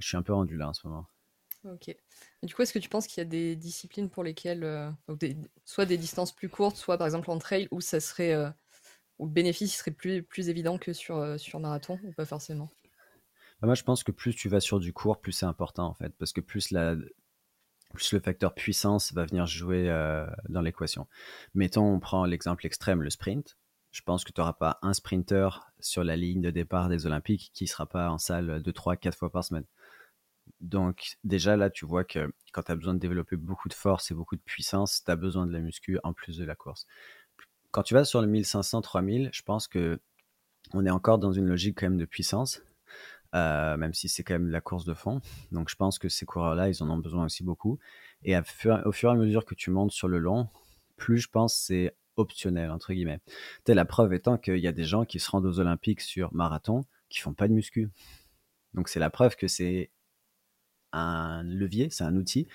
[0.00, 1.06] je suis un peu rendu là en ce moment.
[1.64, 1.88] Ok.
[1.88, 1.98] Et
[2.42, 4.90] du coup, est-ce que tu penses qu'il y a des disciplines pour lesquelles, euh,
[5.64, 8.50] soit des distances plus courtes, soit par exemple en trail, où ça serait, euh,
[9.18, 12.68] où le bénéfice serait plus, plus évident que sur, euh, sur marathon, ou pas forcément?
[13.60, 15.94] Bah, Moi, je pense que plus tu vas sur du court, plus c'est important en
[15.94, 16.96] fait, parce que plus la,
[17.94, 19.86] plus le facteur puissance va venir jouer
[20.48, 21.06] dans l'équation.
[21.54, 23.56] Mettons, on prend l'exemple extrême, le sprint.
[23.92, 27.50] Je pense que tu n'auras pas un sprinter sur la ligne de départ des Olympiques
[27.52, 29.66] qui ne sera pas en salle 2, 3, 4 fois par semaine.
[30.60, 34.10] Donc déjà là, tu vois que quand tu as besoin de développer beaucoup de force
[34.10, 36.86] et beaucoup de puissance, tu as besoin de la muscu en plus de la course.
[37.72, 40.00] Quand tu vas sur le 1500, 3000, je pense que
[40.74, 42.62] on est encore dans une logique quand même de puissance,
[43.34, 45.20] euh, même si c'est quand même la course de fond.
[45.50, 47.78] Donc je pense que ces coureurs-là, ils en ont besoin aussi beaucoup.
[48.22, 50.48] Et au fur et à mesure que tu montes sur le long,
[50.96, 53.20] plus je pense c'est optionnel, entre guillemets.
[53.66, 56.84] la preuve étant qu'il y a des gens qui se rendent aux Olympiques sur marathon
[57.08, 57.90] qui font pas de muscu.
[58.74, 59.90] Donc c'est la preuve que c'est
[60.92, 62.46] un levier, c'est un outil,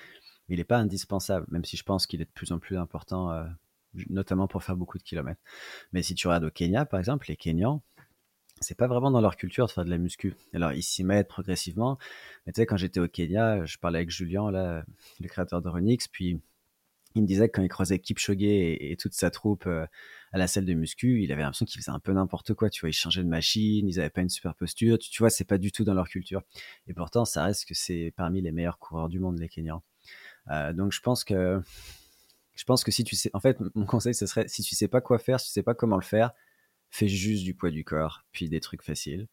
[0.48, 2.78] mais il n'est pas indispensable, même si je pense qu'il est de plus en plus
[2.78, 3.46] important, euh,
[4.10, 5.42] notamment pour faire beaucoup de kilomètres.
[5.94, 7.82] Mais si tu regardes au Kenya, par exemple, les Kenyans,
[8.60, 10.36] c'est pas vraiment dans leur culture de faire de la muscu.
[10.54, 11.98] Alors ils s'y mettent progressivement.
[12.46, 14.84] Mais tu sais, quand j'étais au Kenya, je parlais avec Julien, le
[15.28, 16.42] créateur de Renix, puis
[17.18, 19.86] il me disait que quand il croisait Kipchoge et, et toute sa troupe euh,
[20.32, 22.70] à la salle de muscu, il avait l'impression qu'ils faisaient un peu n'importe quoi.
[22.70, 24.98] Tu vois, ils changeaient de machine, ils n'avaient pas une super posture.
[25.00, 26.42] Tu, vois, c'est pas du tout dans leur culture.
[26.88, 29.84] Et pourtant, ça reste que c'est parmi les meilleurs coureurs du monde, les Kenyans.
[30.52, 31.62] Euh, donc, je pense que,
[32.56, 34.88] je pense que si tu sais, en fait, mon conseil, ce serait, si tu sais
[34.88, 36.32] pas quoi faire, si tu sais pas comment le faire,
[36.90, 39.28] fais juste du poids du corps, puis des trucs faciles.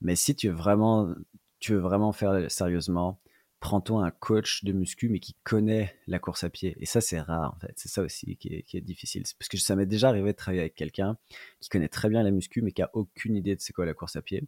[0.00, 1.14] Mais si tu veux vraiment,
[1.60, 3.20] tu veux vraiment faire sérieusement,
[3.60, 6.76] prends-toi un coach de muscu, mais qui connaît la course à pied.
[6.80, 7.72] Et ça, c'est rare, en fait.
[7.76, 9.24] C'est ça aussi qui est, difficile.
[9.38, 11.16] Parce que ça m'est déjà arrivé de travailler avec quelqu'un
[11.60, 13.94] qui connaît très bien la muscu, mais qui a aucune idée de c'est quoi la
[13.94, 14.44] course à pied.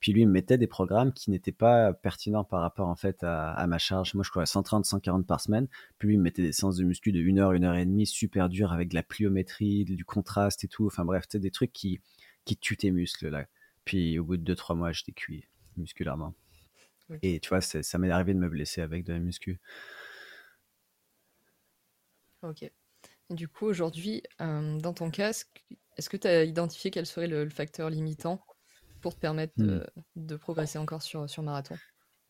[0.00, 3.18] Puis lui, il me mettait des programmes qui n'étaient pas pertinents par rapport, en fait,
[3.22, 4.14] à, ma charge.
[4.14, 5.68] Moi, je courais 130, 140 par semaine.
[5.98, 7.86] Puis lui, il me mettait des séances de muscu de 1 heure, 1 heure et
[7.86, 10.86] demie, super dur, avec de la pliométrie, du contraste et tout.
[10.86, 12.00] Enfin bref, c'est des trucs qui,
[12.44, 13.46] qui tuent tes muscles, là.
[13.84, 15.44] Puis au bout de 2-3 mois, j'étais cuit
[15.76, 16.34] musculairement.
[17.22, 19.60] Et tu vois, ça m'est arrivé de me blesser avec de la muscu.
[22.42, 22.70] Ok.
[23.30, 25.64] Du coup, aujourd'hui, euh, dans ton casque,
[25.96, 28.42] est-ce que tu as identifié quel serait le, facteur limitant
[29.00, 30.38] pour te permettre de, mmh.
[30.38, 31.76] progresser encore sur, sur marathon?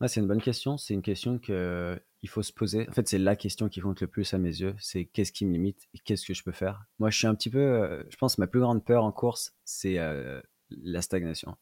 [0.07, 0.77] C'est une bonne question.
[0.77, 2.87] C'est une question qu'il faut se poser.
[2.87, 4.75] En fait, c'est la question qui compte le plus à mes yeux.
[4.79, 6.85] C'est qu'est-ce qui me limite et qu'est-ce que je peux faire?
[6.99, 7.59] Moi, je suis un petit peu.
[7.59, 11.57] Euh, je pense que ma plus grande peur en course, c'est euh, la stagnation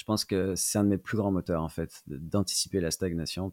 [0.00, 3.52] je pense que c'est un de mes plus grands moteurs, en fait, d'anticiper la stagnation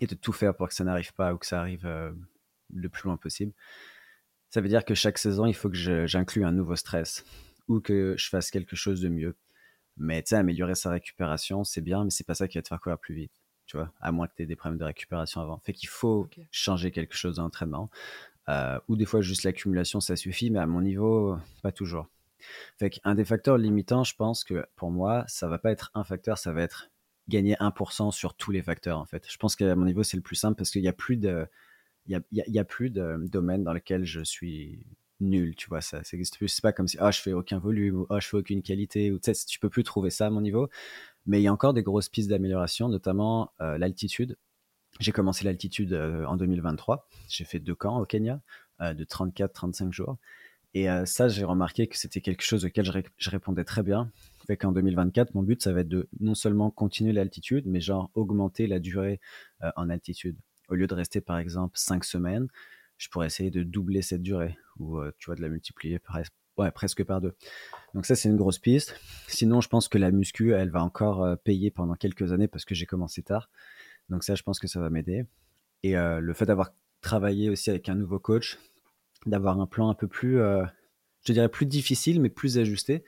[0.00, 2.10] et de tout faire pour que ça n'arrive pas ou que ça arrive euh,
[2.74, 3.52] le plus loin possible.
[4.50, 7.24] Ça veut dire que chaque saison, il faut que j'inclue un nouveau stress
[7.68, 9.36] ou que je fasse quelque chose de mieux.
[9.96, 12.68] Mais tu sais, améliorer sa récupération, c'est bien, mais c'est pas ça qui va te
[12.68, 13.32] faire courir plus vite.
[13.66, 15.60] Tu vois, à moins que tu aies des problèmes de récupération avant.
[15.60, 17.90] Fait qu'il faut changer quelque chose dans l'entraînement.
[18.48, 22.08] Euh, ou des fois, juste l'accumulation, ça suffit, mais à mon niveau, pas toujours.
[22.78, 26.04] Fait qu'un des facteurs limitants, je pense que pour moi, ça va pas être un
[26.04, 26.90] facteur, ça va être
[27.28, 29.26] gagner 1% sur tous les facteurs en fait.
[29.28, 31.46] Je pense qu'à mon niveau, c'est le plus simple parce qu'il n'y a plus de
[32.08, 34.86] il y a, plus de domaines dans lesquels je suis
[35.20, 36.48] nul, tu vois, ça, ça plus.
[36.48, 39.10] C'est pas comme si, ah, je fais aucun volume, ou ah, je fais aucune qualité,
[39.10, 40.68] ou tu sais, tu peux plus trouver ça à mon niveau.
[41.26, 44.36] Mais il y a encore des grosses pistes d'amélioration, notamment euh, l'altitude.
[45.00, 47.08] j'ai commencé l'altitude en 2023.
[47.28, 48.40] J'ai fait deux camps au Kenya
[48.80, 50.18] de 34-35 jours.
[50.78, 52.84] Et ça, j'ai remarqué que c'était quelque chose auquel
[53.16, 54.12] je, répondais très bien.
[54.46, 58.10] Fait qu'en 2024, mon but, ça va être de non seulement continuer l'altitude, mais genre
[58.12, 59.18] augmenter la durée
[59.76, 60.36] en altitude.
[60.68, 62.48] Au lieu de rester, par exemple, 5 semaines,
[62.98, 65.98] je pourrais essayer de doubler cette durée, ou tu vois, de la multiplier
[66.74, 67.34] presque par deux.
[67.94, 69.00] Donc ça, c'est une grosse piste.
[69.28, 72.74] Sinon, je pense que la muscu, elle va encore payer pendant quelques années parce que
[72.74, 73.48] j'ai commencé tard.
[74.10, 75.24] Donc ça, je pense que ça va m'aider.
[75.82, 78.58] Et le fait d'avoir travaillé aussi avec un nouveau coach,
[79.26, 80.38] d'avoir un plan un peu plus,
[81.26, 83.04] je dirais plus difficile, mais plus ajusté,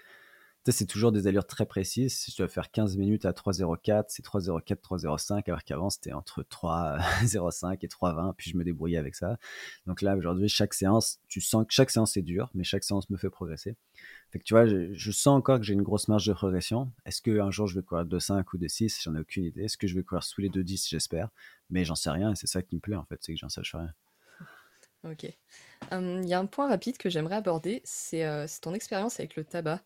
[0.73, 2.15] c'est toujours des allures très précises.
[2.15, 6.43] Si tu dois faire 15 minutes à 3,04, c'est 3,04, 3,05, alors qu'avant, c'était entre
[6.43, 9.39] 3,05 et 3,20, puis je me débrouillais avec ça.
[9.87, 13.09] Donc là, aujourd'hui, chaque séance, tu sens que chaque séance est dure, mais chaque séance
[13.11, 13.77] me fait progresser.
[14.31, 16.93] Fait que tu vois, je, sens encore que j'ai une grosse marge de progression.
[17.07, 19.65] Est-ce qu'un jour, je vais courir 2,5 ou 2,6 J'en ai aucune idée.
[19.65, 21.31] Est-ce que je vais courir sous les 2,10 J'espère.
[21.71, 23.49] Mais j'en sais rien, et c'est ça qui me plaît, en fait, c'est que j'en
[23.49, 23.93] sache rien.
[25.05, 25.25] Ok.
[25.93, 29.45] Il y a un point rapide que j'aimerais aborder, c'est euh, ton expérience avec le
[29.45, 29.81] tabac.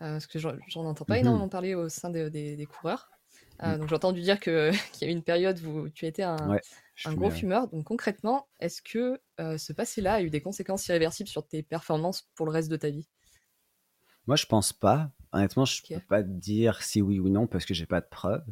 [0.00, 3.10] Euh, parce que j'en entends pas mmh énormément parler au sein des, coureurs.
[3.62, 3.78] Euh, mmh.
[3.78, 6.58] Donc j'ai entendu dire qu'il y a eu une période où tu étais un,
[7.06, 7.68] gros fumeur.
[7.68, 12.28] Donc concrètement, est-ce que euh, ce passé-là a eu des conséquences irréversibles sur tes performances
[12.34, 13.08] pour le reste de ta vie?
[14.26, 15.10] Moi, je pense pas.
[15.32, 18.46] Honnêtement, je peux pas dire si oui ou non parce que j'ai pas de preuves.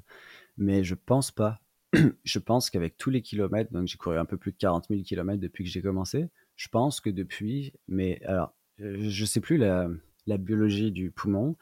[0.58, 1.60] Mais je pense pas.
[2.24, 5.02] je pense qu'avec tous les kilomètres, donc j'ai couru un peu plus de 40 000
[5.02, 6.28] kilomètres depuis que j'ai commencé.
[6.56, 9.88] Je pense que depuis, mais alors, je sais plus la,
[10.26, 11.56] biologie du poumon,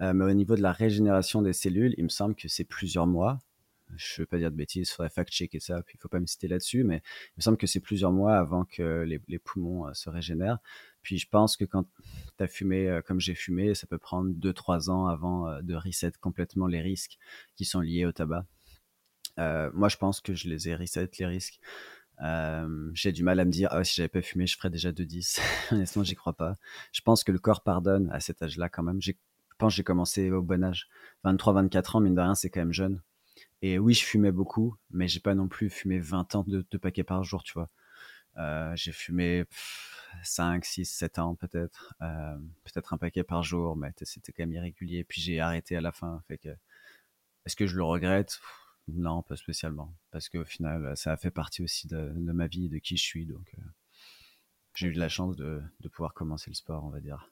[0.00, 3.06] euh, mais au niveau de la régénération des cellules, il me semble que c'est plusieurs
[3.06, 3.38] mois.
[3.96, 6.08] Je ne veux pas dire de bêtises, il faudrait fact-checker ça, puis il ne faut
[6.08, 9.38] pas me citer là-dessus, mais il me semble que c'est plusieurs mois avant que les,
[9.38, 10.58] poumons euh, se régénèrent.
[11.02, 11.84] Puis je pense que quand
[12.38, 16.12] tu as fumé euh, comme j'ai fumé, ça peut prendre 2-3 ans avant de reset
[16.20, 17.18] complètement les risques
[17.54, 18.46] qui sont liés au tabac.
[19.38, 21.60] Moi, je pense que je les ai reset, les risques.
[22.22, 24.92] Euh, j'ai du mal à me dire, ah, si j'avais pas fumé, je ferais déjà
[24.92, 25.40] 2-10.
[25.72, 26.56] Honnêtement, j'y crois pas.
[26.92, 29.00] Je pense que le corps pardonne à cet âge-là quand même.
[29.02, 29.12] Je
[29.58, 30.88] pense que j'ai commencé au bon âge.
[31.24, 33.02] 23-24 ans, mine de rien, c'est quand même jeune.
[33.62, 37.04] Et oui, je fumais beaucoup, mais j'ai pas non plus fumé 20 ans de, paquets
[37.04, 37.70] par jour, tu vois.
[38.36, 39.44] Euh, j'ai fumé
[40.22, 41.94] 5, 6, 7 ans peut-être.
[42.02, 45.04] Euh, peut-être un paquet par jour, mais c'était quand même irrégulier.
[45.04, 46.22] Puis j'ai arrêté à la fin.
[46.28, 46.50] Fait que,
[47.46, 48.40] est-ce que je le regrette?
[48.88, 49.94] Non, pas spécialement.
[50.10, 53.26] Parce qu'au final, ça a fait partie aussi de, ma vie, de qui je suis.
[53.26, 53.62] Donc, euh,
[54.74, 57.30] j'ai eu de la chance de, pouvoir commencer le sport, on va dire.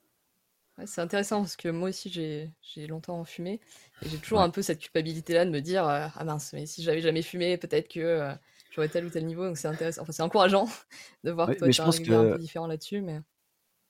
[0.86, 3.60] c'est intéressant parce que moi aussi, j'ai longtemps fumé.
[4.02, 6.82] Et j'ai toujours un peu cette culpabilité-là de me dire euh, Ah mince, mais si
[6.82, 8.34] j'avais jamais fumé, peut-être que euh,
[8.70, 9.46] j'aurais tel ou tel niveau.
[9.46, 10.02] Donc, c'est intéressant.
[10.02, 10.68] Enfin, c'est encourageant
[11.24, 12.12] de voir que toi, tu as un que...
[12.12, 13.02] un peu différent là-dessus.
[13.02, 13.20] Mais...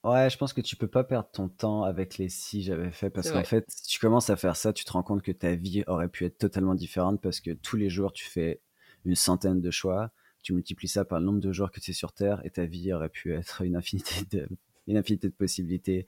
[0.03, 3.09] Ouais, je pense que tu peux pas perdre ton temps avec les si j'avais fait
[3.09, 5.55] parce qu'en fait, si tu commences à faire ça, tu te rends compte que ta
[5.55, 8.61] vie aurait pu être totalement différente parce que tous les jours, tu fais
[9.05, 10.11] une centaine de choix,
[10.41, 12.65] tu multiplies ça par le nombre de jours que tu es sur Terre et ta
[12.65, 14.49] vie aurait pu être une infinité de,
[14.87, 16.05] une infinité de possibilités.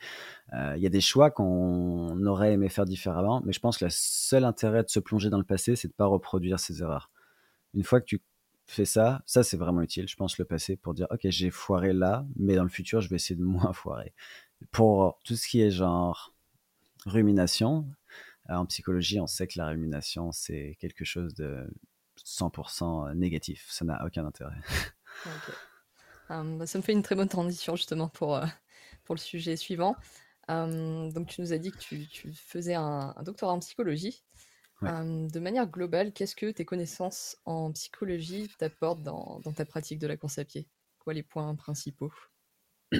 [0.53, 3.85] Euh, il y a des choix qu'on aurait aimé faire différemment, mais je pense que
[3.85, 7.11] le seul intérêt de se plonger dans le passé, c'est de pas reproduire ces erreurs.
[7.73, 8.21] Une fois que tu
[8.65, 11.93] fais ça, ça c'est vraiment utile, je pense, le passé pour dire, ok, j'ai foiré
[11.93, 14.13] là, mais dans le futur, je vais essayer de moins foirer.
[14.71, 16.33] Pour tout ce qui est genre
[17.05, 17.87] rumination,
[18.49, 21.67] euh, en psychologie, on sait que la rumination, c'est quelque chose de
[22.25, 24.55] 100% négatif, ça n'a aucun intérêt.
[26.29, 28.45] Hum, bah, ça me fait une très bonne transition justement pour, euh,
[29.03, 29.95] pour le sujet suivant.
[30.47, 34.23] Hum, donc tu nous as dit que tu, faisais un, un, doctorat en psychologie
[34.81, 40.17] de manière globale, qu'est-ce que tes connaissances en psychologie t'apportent dans, ta pratique de la
[40.17, 40.67] course à pied?
[40.99, 42.13] Quoi les points principaux?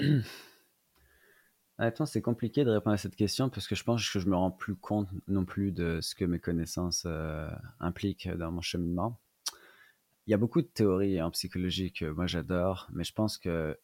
[1.78, 4.36] Attends, c'est compliqué de répondre à cette question parce que je pense que je me
[4.36, 7.06] rends plus compte non plus de ce que mes connaissances
[7.80, 9.20] impliquent dans mon cheminement.
[10.26, 13.78] Il y a beaucoup de théories en psychologie que moi j'adore, mais je pense que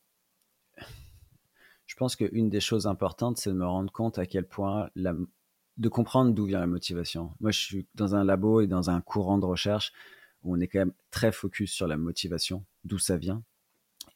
[1.86, 5.14] je pense qu'une des choses importantes, c'est de me rendre compte à quel point la,
[5.78, 7.32] de comprendre d'où vient la motivation.
[7.40, 9.92] Moi, je suis dans un labo et dans un courant de recherche
[10.42, 13.42] où on est quand même très focus sur la motivation, d'où ça vient.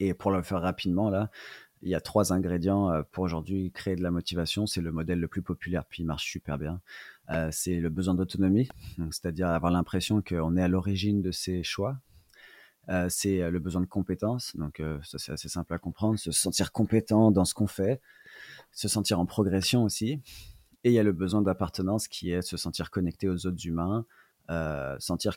[0.01, 1.31] Et pour le faire rapidement, là,
[1.83, 4.67] il y a trois ingrédients euh, pour aujourd'hui créer de la motivation.
[4.67, 6.81] C'est le modèle le plus populaire, puis il marche super bien.
[7.31, 8.69] Euh, c'est le besoin d'autonomie,
[9.11, 11.99] c'est-à-dire avoir l'impression qu'on est à l'origine de ses choix.
[12.89, 16.71] Euh, c'est le besoin de compétence, donc ça c'est assez simple à comprendre, se sentir
[16.71, 18.01] compétent dans ce qu'on fait,
[18.71, 20.21] se sentir en progression aussi.
[20.85, 24.07] Et il y a le besoin d'appartenance qui est se sentir connecté aux autres humains,
[24.51, 25.37] euh, sentir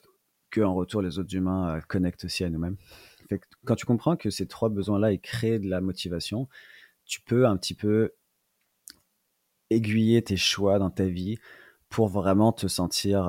[0.52, 2.78] que en retour les autres humains euh, connectent aussi à nous-mêmes.
[3.66, 6.48] Quand tu comprends que ces trois besoins-là créent de la motivation,
[7.06, 8.14] tu peux un petit peu
[9.70, 11.38] aiguiller tes choix dans ta vie
[11.90, 13.26] pour vraiment te sentir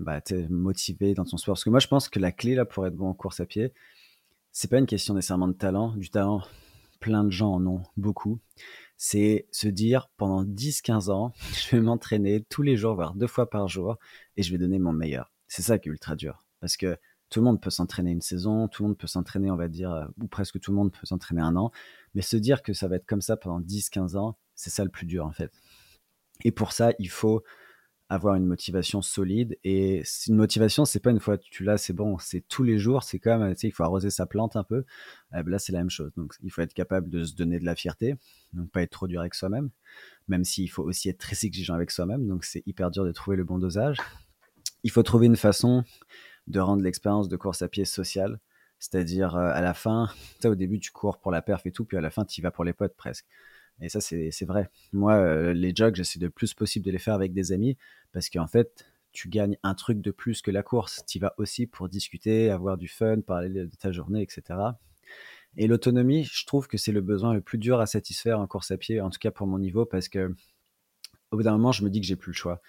[0.00, 1.54] bah, motivé dans ton sport.
[1.54, 3.46] Parce que moi, je pense que la clé là pour être bon en course à
[3.46, 3.72] pied,
[4.52, 5.94] c'est pas une question nécessairement de talent.
[5.96, 6.42] Du talent,
[7.00, 8.38] plein de gens en ont beaucoup.
[9.04, 13.50] C'est se dire pendant 10-15 ans, je vais m'entraîner tous les jours, voire deux fois
[13.50, 13.98] par jour,
[14.36, 15.32] et je vais donner mon meilleur.
[15.48, 16.46] C'est ça qui est ultra dur.
[16.60, 16.96] Parce que
[17.28, 20.08] tout le monde peut s'entraîner une saison, tout le monde peut s'entraîner, on va dire,
[20.20, 21.72] ou presque tout le monde peut s'entraîner un an.
[22.14, 24.90] Mais se dire que ça va être comme ça pendant 10-15 ans, c'est ça le
[24.90, 25.50] plus dur en fait.
[26.44, 27.42] Et pour ça, il faut
[28.12, 29.58] avoir une motivation solide.
[29.64, 33.02] Et une motivation, c'est pas une fois tu l'as, c'est bon, c'est tous les jours.
[33.02, 34.84] C'est comme, tu sais, il faut arroser sa plante un peu.
[35.34, 36.12] Euh, là, c'est la même chose.
[36.16, 38.16] Donc, il faut être capable de se donner de la fierté,
[38.52, 39.70] donc pas être trop dur avec soi-même,
[40.28, 42.28] même s'il faut aussi être très exigeant avec soi-même.
[42.28, 43.96] Donc, c'est hyper dur de trouver le bon dosage.
[44.82, 45.84] Il faut trouver une façon
[46.48, 48.40] de rendre l'expérience de course à pied sociale.
[48.78, 50.10] C'est-à-dire, euh, à la fin,
[50.44, 52.42] au début, tu cours pour la perf et tout, puis à la fin, tu y
[52.42, 53.26] vas pour les potes presque.
[53.82, 54.70] Et ça, c'est vrai.
[54.92, 57.76] Moi, euh, les jogs, j'essaie le plus possible de les faire avec des amis
[58.12, 61.04] parce qu'en fait, tu gagnes un truc de plus que la course.
[61.06, 64.58] Tu vas aussi pour discuter, avoir du fun, parler de ta journée, etc.
[65.56, 68.70] Et l'autonomie, je trouve que c'est le besoin le plus dur à satisfaire en course
[68.70, 70.34] à pied, en tout cas pour mon niveau, parce que
[71.30, 72.62] au bout d'un moment, je me dis que j'ai plus le choix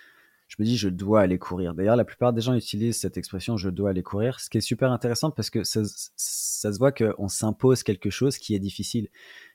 [0.53, 1.73] je me dis je dois aller courir.
[1.73, 4.61] D'ailleurs, la plupart des gens utilisent cette expression je dois aller courir, ce qui est
[4.61, 9.09] super intéressant parce que ça, se voit qu'on s'impose quelque chose qui est difficile.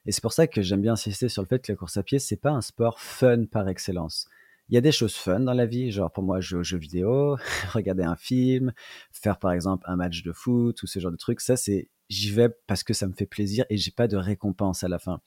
[0.07, 2.03] Et c'est pour ça que j'aime bien insister sur le fait que la course à
[2.03, 4.29] pied, c'est pas un sport fun par excellence.
[4.71, 6.79] Il y a des choses fun dans la vie, genre pour moi jouer aux jeux
[6.79, 7.37] vidéo,
[7.73, 8.73] regarder un film,
[9.13, 11.41] faire par exemple un match de foot ou ce genre de trucs.
[11.41, 14.83] Ça, c'est j'y vais parce que ça me fait plaisir et j'ai pas de récompense
[14.83, 15.21] à la fin.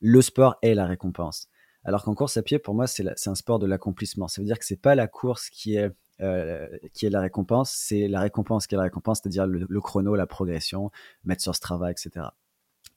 [0.00, 1.48] Le sport est la récompense.
[1.84, 4.28] Alors qu'en course à pied, pour moi, c'est un sport de l'accomplissement.
[4.28, 7.72] Ça veut dire que c'est pas la course qui est euh, qui est la récompense,
[7.72, 10.92] c'est la récompense qui est la récompense, c'est-à-dire le, chrono, la progression,
[11.24, 12.26] mettre sur Strava, etc.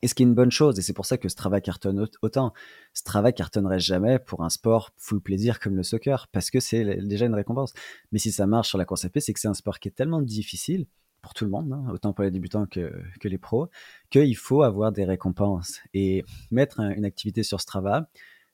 [0.04, 2.54] Et ce qui est une bonne chose, et c'est pour ça que Strava cartonne autant.
[2.94, 7.26] Strava cartonnerait jamais pour un sport full plaisir comme le soccer, parce que c'est déjà
[7.26, 7.74] une récompense.
[8.12, 9.88] Mais si ça marche sur la course à pied, c'est que c'est un sport qui
[9.88, 10.86] est tellement difficile
[11.24, 13.70] pour tout le monde, hein, autant pour les débutants que, que les pros,
[14.12, 15.80] qu'il faut avoir des récompenses.
[15.96, 18.08] Et mettre une activité sur Strava,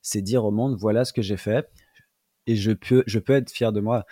[0.03, 1.67] c'est dire au monde voilà ce que j'ai fait
[2.45, 4.05] et je peux, je peux être fier de moi.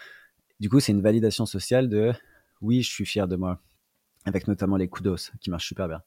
[0.60, 2.14] Du coup, c'est une validation sociale de
[2.62, 3.62] oui, je suis fier de moi,
[4.26, 6.02] avec notamment les kudos qui marchent super bien.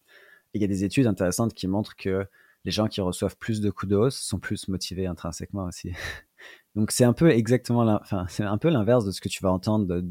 [0.55, 2.27] Il y a des études intéressantes qui montrent que
[2.65, 5.93] les gens qui reçoivent plus de kudos sont plus motivés intrinsèquement aussi.
[6.75, 9.53] Donc c'est un peu exactement, enfin c'est un peu l'inverse de ce que tu vas
[9.53, 10.03] entendre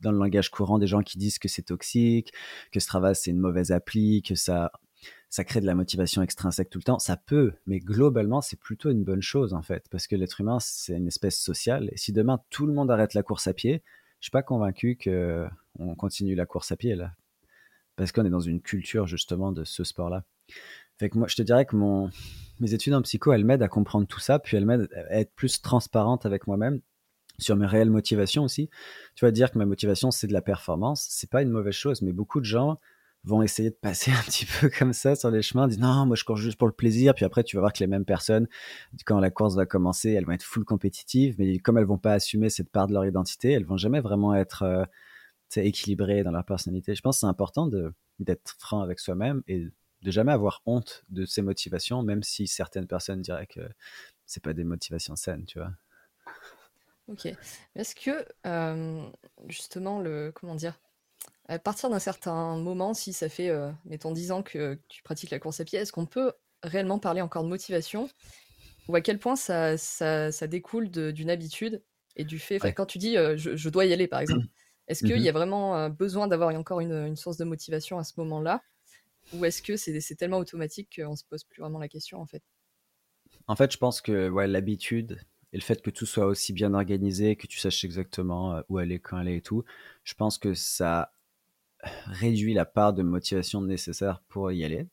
[0.00, 2.32] dans le langage courant des gens qui disent que c'est toxique,
[2.70, 4.72] que Strava c'est une mauvaise appli, que ça
[5.32, 6.98] ça crée de la motivation extrinsèque tout le temps.
[6.98, 10.58] Ça peut, mais globalement, c'est plutôt une bonne chose en fait, parce que l'être humain,
[10.60, 11.88] c'est une espèce sociale.
[11.90, 13.82] Et si demain tout le monde arrête la course à pied,
[14.20, 17.12] je suis pas convaincu que on continue la course à pied là,
[17.96, 20.22] parce qu'on est dans une culture justement de ce sport-là.
[20.98, 22.10] Fait que moi, je te dirais que mon,
[22.60, 25.32] mes études en psycho, elles m'aident à comprendre tout ça, puis elles m'aident à être
[25.34, 26.82] plus transparente avec moi-même
[27.38, 28.68] sur mes réelles motivations aussi.
[29.14, 31.06] Tu vas dire que ma motivation, c'est de la performance.
[31.08, 32.78] C'est pas une mauvaise chose, mais beaucoup de gens
[33.24, 36.16] vont essayer de passer un petit peu comme ça sur les chemins, disent non, moi
[36.16, 38.48] je cours juste pour le plaisir, puis après tu vas voir que les mêmes personnes,
[39.04, 42.14] quand la course va commencer, elles vont être full compétitives, mais comme elles vont pas
[42.14, 44.84] assumer cette part de leur identité, elles vont jamais vraiment être euh,
[45.56, 46.94] équilibrées dans leur personnalité.
[46.94, 47.68] Je pense que c'est important
[48.18, 49.68] d'être franc avec soi-même et
[50.02, 53.60] de jamais avoir honte de ses motivations, même si certaines personnes diraient que
[54.26, 55.70] c'est pas des motivations saines, tu vois.
[57.08, 57.28] Ok.
[57.74, 59.04] Est-ce que euh,
[59.48, 60.78] justement le comment dire
[61.52, 65.30] à partir d'un certain moment, si ça fait, euh, mettons, 10 ans que, tu pratiques
[65.30, 68.08] la course à pied, est-ce qu'on peut réellement parler encore de motivation
[68.88, 71.82] Ou à quel point ça, ça, découle d'une habitude
[72.16, 74.46] et du fait, quand tu dis euh, je, dois y aller, par exemple,
[74.88, 78.14] est-ce qu'il y a vraiment euh, besoin d'avoir encore une, source de motivation à ce
[78.18, 78.62] moment-là
[79.34, 82.42] Ou est-ce que c'est tellement automatique qu'on se pose plus vraiment la question, en fait?
[83.46, 85.20] En fait, je pense que ouais, l'habitude
[85.52, 89.00] et le fait que tout soit aussi bien organisé, que tu saches exactement où aller,
[89.00, 89.64] quand aller et tout,
[90.02, 91.12] je pense que ça
[92.06, 94.88] réduit la part de motivation nécessaire pour y aller.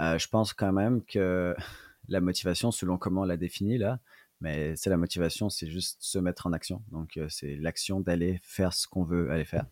[0.00, 1.54] Euh, je pense quand même que
[2.08, 4.00] la motivation, selon comment on l'a définit là,
[4.40, 6.82] mais c'est la motivation, c'est juste se mettre en action.
[6.90, 9.66] Donc euh, c'est l'action d'aller faire ce qu'on veut aller faire.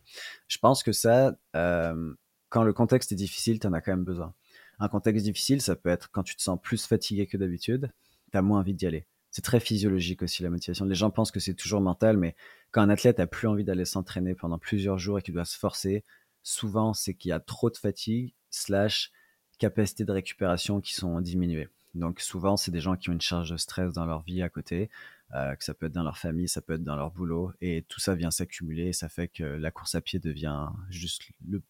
[0.47, 2.15] Je pense que ça, euh,
[2.49, 4.35] quand le contexte est difficile, tu en as quand même besoin.
[4.79, 7.93] Un contexte difficile, ça peut être quand tu te sens plus fatigué que d'habitude,
[8.33, 9.07] tu as moins envie d'y aller.
[9.31, 10.85] C'est très physiologique aussi la motivation.
[10.85, 12.35] Les gens pensent que c'est toujours mental, mais
[12.73, 15.59] quand un athlète a plus envie d'aller s'entraîner pendant plusieurs jours et qu'il doit se
[15.59, 16.05] forcer,
[16.43, 19.13] souvent, c'est qu'il y a trop de fatigue, slash
[19.59, 21.69] capacité de récupération qui sont diminuées.
[21.95, 24.49] Donc souvent, c'est des gens qui ont une charge de stress dans leur vie à
[24.49, 24.91] côté,
[25.35, 27.85] euh, que ça peut être dans leur famille, ça peut être dans leur boulot, et
[27.89, 31.63] tout ça vient s'accumuler, et ça fait que la course à pied devient juste le,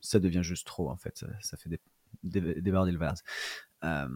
[0.00, 1.80] ça devient juste trop en fait, ça, fait
[2.22, 3.22] déborder le vase.
[3.84, 4.08] Euh,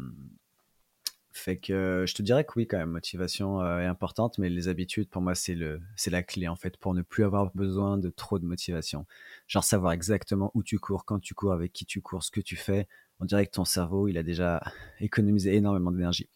[1.34, 5.08] Fait que je te dirais que oui, quand même, motivation est importante, mais les habitudes,
[5.08, 8.10] pour moi, c'est le, c'est la clé en fait, pour ne plus avoir besoin de
[8.10, 9.06] trop de motivation.
[9.48, 12.40] Genre savoir exactement où tu cours, quand tu cours, avec qui tu cours, ce que
[12.40, 12.86] tu fais.
[13.18, 14.62] On dirait que ton cerveau, il a déjà
[15.00, 16.28] économisé énormément d'énergie.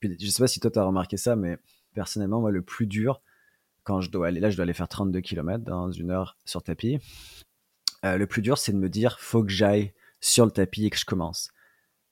[0.00, 1.58] Puis, je sais pas si toi tu as remarqué ça, mais
[1.94, 3.20] personnellement, moi, le plus dur,
[3.82, 6.62] quand je dois aller là, je dois aller faire 32 km dans une heure sur
[6.62, 6.98] tapis.
[8.02, 10.98] le plus dur, c'est de me dire, faut que j'aille sur le tapis et que
[10.98, 11.50] je commence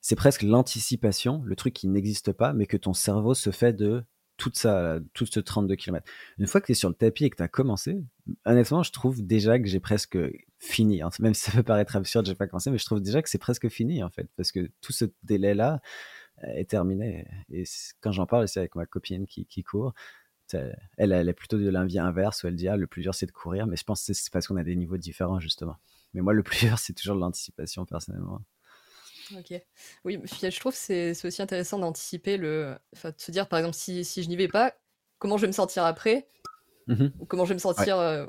[0.07, 4.05] c'est presque l'anticipation, le truc qui n'existe pas, mais que ton cerveau se fait de
[4.37, 6.09] toute ça, tout ce 32 km.
[6.37, 8.01] Une fois que tu es sur le tapis et que tu as commencé,
[8.45, 10.17] honnêtement, je trouve déjà que j'ai presque
[10.59, 11.01] fini.
[11.19, 13.37] Même si ça peut paraître absurde, j'ai pas commencé, mais je trouve déjà que c'est
[13.37, 15.81] presque fini, en fait, parce que tout ce délai-là
[16.45, 17.27] euh, est terminé.
[17.51, 17.65] Et
[17.99, 19.93] quand j'en parle, c'est avec ma copine qui, court.
[20.95, 23.33] Elle, est plutôt de l'envie inverse où elle dit ah, le plus dur c'est de
[23.33, 25.75] courir, mais je pense que c'est parce qu'on a des niveaux différents justement.
[26.13, 28.39] Mais moi, le plus dur c'est toujours l'anticipation personnellement.
[29.35, 29.53] Ok.
[30.05, 32.77] Oui, je trouve que c'est aussi intéressant d'anticiper le.
[32.95, 34.73] Enfin, de se dire, par exemple, si, si je n'y vais pas,
[35.19, 36.27] comment je vais me sentir après
[36.87, 37.97] Ou comment je vais me sentir.
[37.99, 38.25] Euh,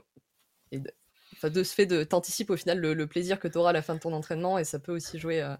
[0.72, 0.90] et de...
[1.34, 3.82] Enfin, de ce fait, de t'anticipes au final le, plaisir que tu auras à la
[3.82, 5.40] fin de ton entraînement et ça peut aussi jouer.
[5.40, 5.54] Euh,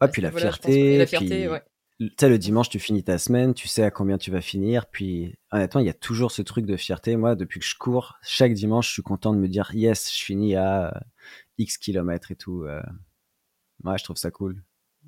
[0.00, 0.96] ouais, puis la fierté.
[0.98, 1.62] la fierté, ouais.
[2.00, 4.86] Tu sais, le dimanche, tu finis ta semaine, tu sais à combien tu vas finir.
[4.86, 7.16] Puis, honnêtement, il y a toujours ce truc de fierté.
[7.16, 10.24] Moi, depuis que je cours, chaque dimanche, je suis content de me dire, yes, je
[10.24, 11.04] finis à
[11.58, 12.64] X kilomètres et tout.
[12.64, 12.82] Euh.
[13.84, 14.62] Ouais, je trouve ça cool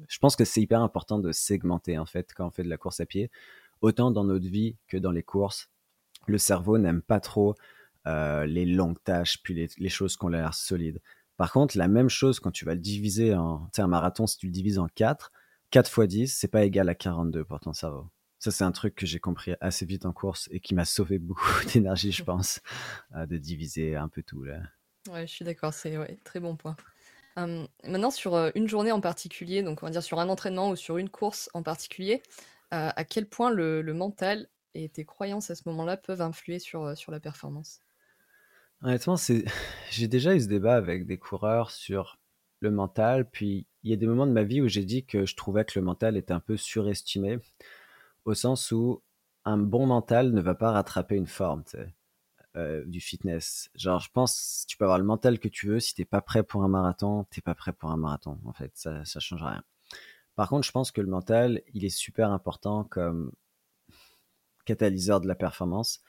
[0.09, 2.76] je pense que c'est hyper important de segmenter en fait quand on fait de la
[2.76, 3.30] course à pied.
[3.80, 5.68] Autant dans notre vie que dans les courses,
[6.26, 7.54] le cerveau n'aime pas trop
[8.06, 11.00] euh, les longues tâches, puis les, choses qui ont l'air solides.
[11.37, 14.46] Par contre, la même chose quand tu vas le diviser en, un marathon, si tu
[14.46, 15.32] le divises en 4,
[15.70, 18.09] 4 fois 10, c'est pas égal à 42 pour ton cerveau.
[18.38, 21.18] Ça, c'est un truc que j'ai compris assez vite en course et qui m'a sauvé
[21.18, 22.61] beaucoup d'énergie, je pense,
[23.14, 24.44] euh, de diviser un peu tout.
[24.44, 24.61] Là.
[25.11, 26.76] Ouais, je suis d'accord, c'est ouais, très bon point
[27.37, 30.99] maintenant sur, une journée en particulier, donc on va dire sur un entraînement ou sur
[30.99, 32.22] une course en particulier,
[32.70, 37.12] à quel point le mental et tes croyances à ce moment-là peuvent influer sur, sur
[37.12, 37.81] la performance?
[38.83, 39.16] Honnêtement,
[39.90, 42.18] j'ai déjà eu ce débat avec des coureurs sur
[42.61, 45.27] le mental, puis il y a des moments de ma vie où j'ai dit que
[45.27, 47.38] je trouvais que le mental était un peu surestimé,
[48.25, 49.03] au sens où
[49.44, 51.62] un bon mental ne va pas rattraper une forme,
[52.56, 53.70] euh, du fitness.
[53.74, 56.42] Genre, je pense, tu peux avoir le mental que tu veux, si t'es pas prêt
[56.42, 59.62] pour un marathon, t'es pas prêt pour un marathon, en fait, ça, ça change rien.
[60.36, 63.32] Par contre, je pense que le mental, il est super important comme
[64.64, 66.00] catalyseur de la performance.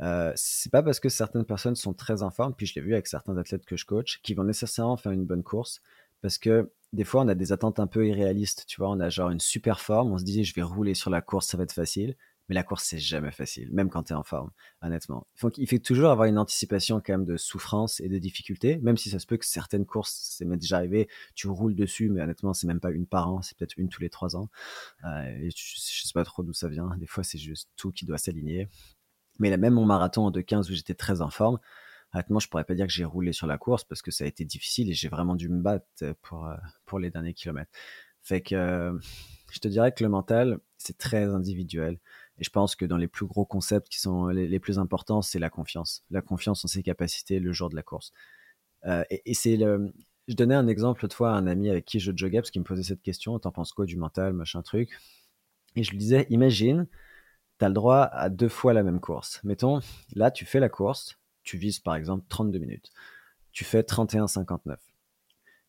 [0.00, 2.92] Euh, c'est pas parce que certaines personnes sont très en forme, puis je l'ai vu
[2.92, 5.80] avec certains athlètes que je coach, qui vont nécessairement faire une bonne course,
[6.20, 9.08] parce que des fois on a des attentes un peu irréalistes, tu vois, on a
[9.10, 11.64] genre une super forme, on se dit je vais rouler sur la course, ça va
[11.64, 12.16] être facile,
[12.48, 15.26] mais la course, c'est jamais facile, même quand tu es en forme, honnêtement.
[15.58, 19.10] Il faut, toujours avoir une anticipation quand même de souffrance et de difficulté, même si
[19.10, 22.66] ça se peut que certaines courses, c'est déjà arrivé, tu roules dessus, mais honnêtement, c'est
[22.66, 24.48] même pas une par an, c'est peut-être une tous les trois ans.
[25.04, 26.90] Euh, et je, sais pas trop d'où ça vient.
[26.96, 28.68] Des fois, c'est juste tout qui doit s'aligner.
[29.38, 31.58] Mais même mon marathon en 2.15 où j'étais très en forme,
[32.14, 34.26] honnêtement, je pourrais pas dire que j'ai roulé sur la course parce que ça a
[34.26, 35.86] été difficile et j'ai vraiment dû me battre
[36.22, 36.56] pour, euh,
[36.86, 37.70] pour les derniers kilomètres.
[38.22, 38.98] Fait que euh,
[39.52, 41.98] je te dirais que le mental, c'est très individuel.
[42.38, 45.38] Et je pense que dans les plus gros concepts qui sont les, plus importants, c'est
[45.38, 46.04] la confiance.
[46.10, 48.12] La confiance en ses capacités le jour de la course.
[48.86, 49.58] Euh, et, c'est.
[49.58, 52.66] Je donnais un exemple autrefois à un ami avec qui je joguais parce qu'il me
[52.66, 54.90] posait cette question T'en penses quoi du mental, machin truc?
[55.74, 56.86] Et je lui disais Imagine,
[57.58, 59.40] tu as le droit à deux fois la même course.
[59.42, 59.80] Mettons,
[60.14, 62.90] là, tu fais la course, tu vises par exemple 32 minutes.
[63.52, 64.76] Tu fais 31,59.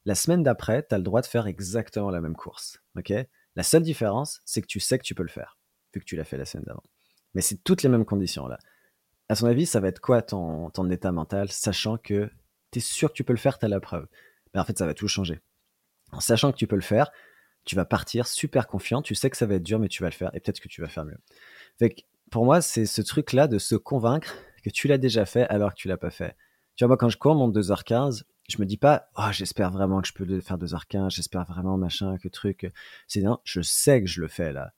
[0.06, 2.82] La semaine d'après, tu as le droit de faire exactement la même course.
[2.98, 3.14] ok?
[3.56, 5.59] La seule différence, c'est que tu sais que tu peux le faire
[5.94, 6.84] vu que tu l'as fait la semaine d'avant.
[7.34, 8.58] Mais c'est toutes les mêmes conditions là.
[9.30, 12.32] À son avis, ça va être quoi ton, ton état mental, sachant que
[12.72, 14.08] tu es sûr que tu peux le faire, tu as la preuve.
[14.54, 15.40] Mais en fait, ça va tout changer.
[16.12, 17.12] En sachant que tu peux le faire,
[17.66, 20.10] tu vas partir super confiant, tu sais que ça va être dur, mais tu vas
[20.10, 21.20] le faire, et peut-être que tu vas faire mieux.
[21.78, 21.96] Fait
[22.32, 25.80] pour moi, c'est ce truc-là de se convaincre que tu l'as déjà fait alors que
[25.80, 26.36] tu l'as pas fait.
[26.76, 30.02] Tu vois, moi, quand je cours mon 2h15, je me dis pas, oh, j'espère vraiment
[30.02, 32.72] que je peux faire 2h15, j'espère vraiment machin, que truc.
[33.08, 34.74] C'est non, je sais que je le fais là.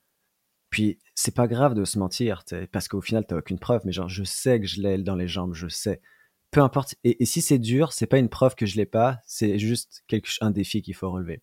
[0.71, 4.09] Puis c'est pas grave de se mentir, parce qu'au final t'as aucune preuve, mais genre
[4.09, 6.01] je sais que je l'ai dans les jambes, je sais.
[6.49, 6.95] Peu importe.
[7.03, 10.29] Et, si c'est dur, c'est pas une preuve que je l'ai pas, c'est juste quelque,
[10.41, 11.41] un défi qu'il faut relever.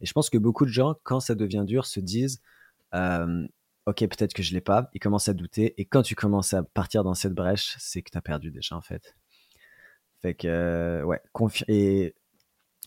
[0.00, 2.40] Et je pense que beaucoup de gens, quand ça devient dur, se disent,
[2.92, 5.74] ok peut-être que je l'ai pas, ils commencent à douter.
[5.80, 8.82] Et quand tu commences à partir dans cette brèche, c'est que t'as perdu déjà en
[8.82, 9.16] fait.
[10.22, 11.20] Fait que ouais,
[11.68, 12.14] et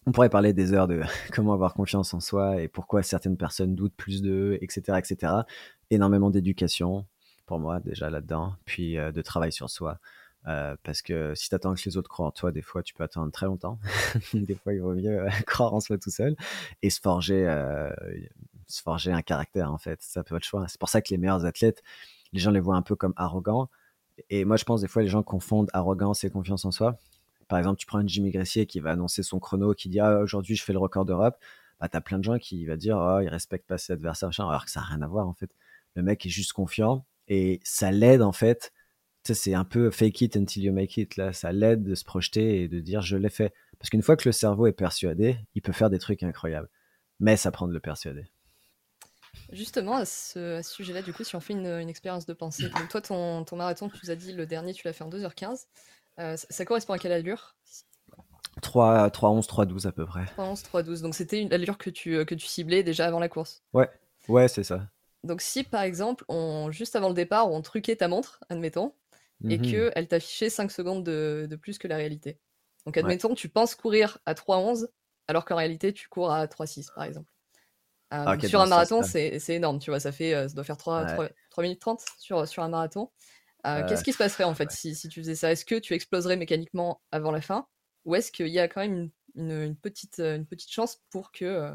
[0.05, 1.01] on pourrait parler des heures de
[1.33, 5.43] comment avoir confiance en soi et pourquoi certaines personnes doutent plus d'eux, etc., etc
[5.89, 7.05] énormément d'éducation
[7.45, 9.99] pour moi déjà là-dedans, puis euh, de travail sur soi.
[10.47, 12.93] Euh, parce que si tu attends que les autres croient en toi, des fois tu
[12.93, 13.79] peux attendre très longtemps.
[14.33, 16.35] des fois il vaut mieux euh, croire en soi tout seul
[16.81, 17.45] et se forger
[18.67, 19.99] se forger un caractère, en fait.
[20.03, 20.67] Ça peut être le choix.
[20.67, 21.81] C'est pour ça que les meilleurs athlètes,
[22.33, 23.67] les gens les voient un peu comme arrogants.
[24.29, 26.99] Et moi, je pense des fois, les gens confondent arrogance et confiance en soi.
[27.49, 30.19] Par exemple, tu prends un Jimmy Gressier qui va annoncer son chrono, qui dit ah,
[30.19, 31.37] aujourd'hui, je fais le record d'Europe.
[31.79, 34.65] Bah, tu plein de gens qui vont dire oh, il respecte pas ses adversaires, alors
[34.65, 35.49] que ça n'a rien à voir, en fait.
[35.95, 38.71] Le mec est juste confiant et ça l'aide, en fait.
[39.23, 41.17] C'est un peu fake it until you make it.
[41.17, 41.33] Là.
[41.33, 43.53] Ça l'aide de se projeter et de dire je l'ai fait.
[43.79, 46.69] Parce qu'une fois que le cerveau est persuadé, il peut faire des trucs incroyables.
[47.19, 48.25] Mais ça prend de le persuader.
[49.51, 53.43] Justement, à ce, sujet-là, du coup, si on fait une, expérience de pensée, toi, ton,
[53.43, 55.65] ton, marathon, tu nous as dit le dernier, tu l'as fait en 2h15.
[56.19, 57.55] Euh, ça, correspond à quelle allure?
[58.61, 60.25] 3, 3, 11, 3, 12 à peu près.
[60.25, 61.01] 3, 11, 3, 12.
[61.01, 63.63] Donc c'était une allure que tu, que tu ciblais déjà avant la course?
[63.73, 63.89] Ouais,
[64.27, 64.87] ouais, c'est ça.
[65.23, 68.93] Donc si par exemple, on, juste avant le départ, on truquait ta montre, admettons,
[69.49, 69.91] et mhm.
[69.91, 72.37] qu'elle t'affichait 5 secondes de, de, plus que la réalité.
[72.85, 74.89] Donc admettons, tu penses courir à 3, 11,
[75.27, 77.31] alors qu'en réalité, tu cours à 3, 6 par exemple.
[78.11, 80.77] Euh, ah, sur un marathon, c'est énorme, tu vois, ça, fait, euh, ça doit faire
[80.77, 81.05] 3,
[81.51, 83.11] 3, minutes 30 sur, sur un marathon.
[83.65, 85.51] Euh, qu'est-ce qui se passerait en fait si, si, tu faisais ça?
[85.51, 87.67] Est-ce que tu exploserais mécaniquement avant la fin?
[88.05, 91.71] Ou est-ce qu'il y a quand même une, une, petite, une petite chance pour que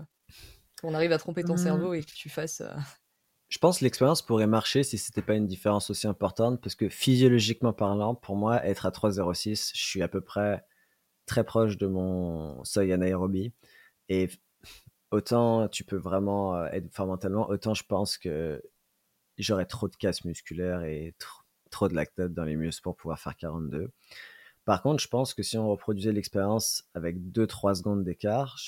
[0.80, 1.58] qu'on arrive à tromper ton mmh.
[1.58, 2.62] cerveau et que tu fasses.
[3.48, 6.88] Je pense que l'expérience pourrait marcher si c'était pas une différence aussi importante parce que
[6.88, 10.64] physiologiquement parlant, pour moi, être à 3,06, je suis à peu près
[11.26, 13.52] très proche de mon seuil anaérobie.
[14.08, 14.28] Et
[15.12, 18.60] autant tu peux vraiment euh, être fort mentalement, autant je pense que
[19.38, 21.43] j'aurais trop de casse musculaire et trop,
[21.88, 23.90] de lactate dans les muscles pour pouvoir faire 42.
[24.64, 28.58] Par contre, je pense que si on reproduisait l'expérience avec 2-3 secondes d'écart,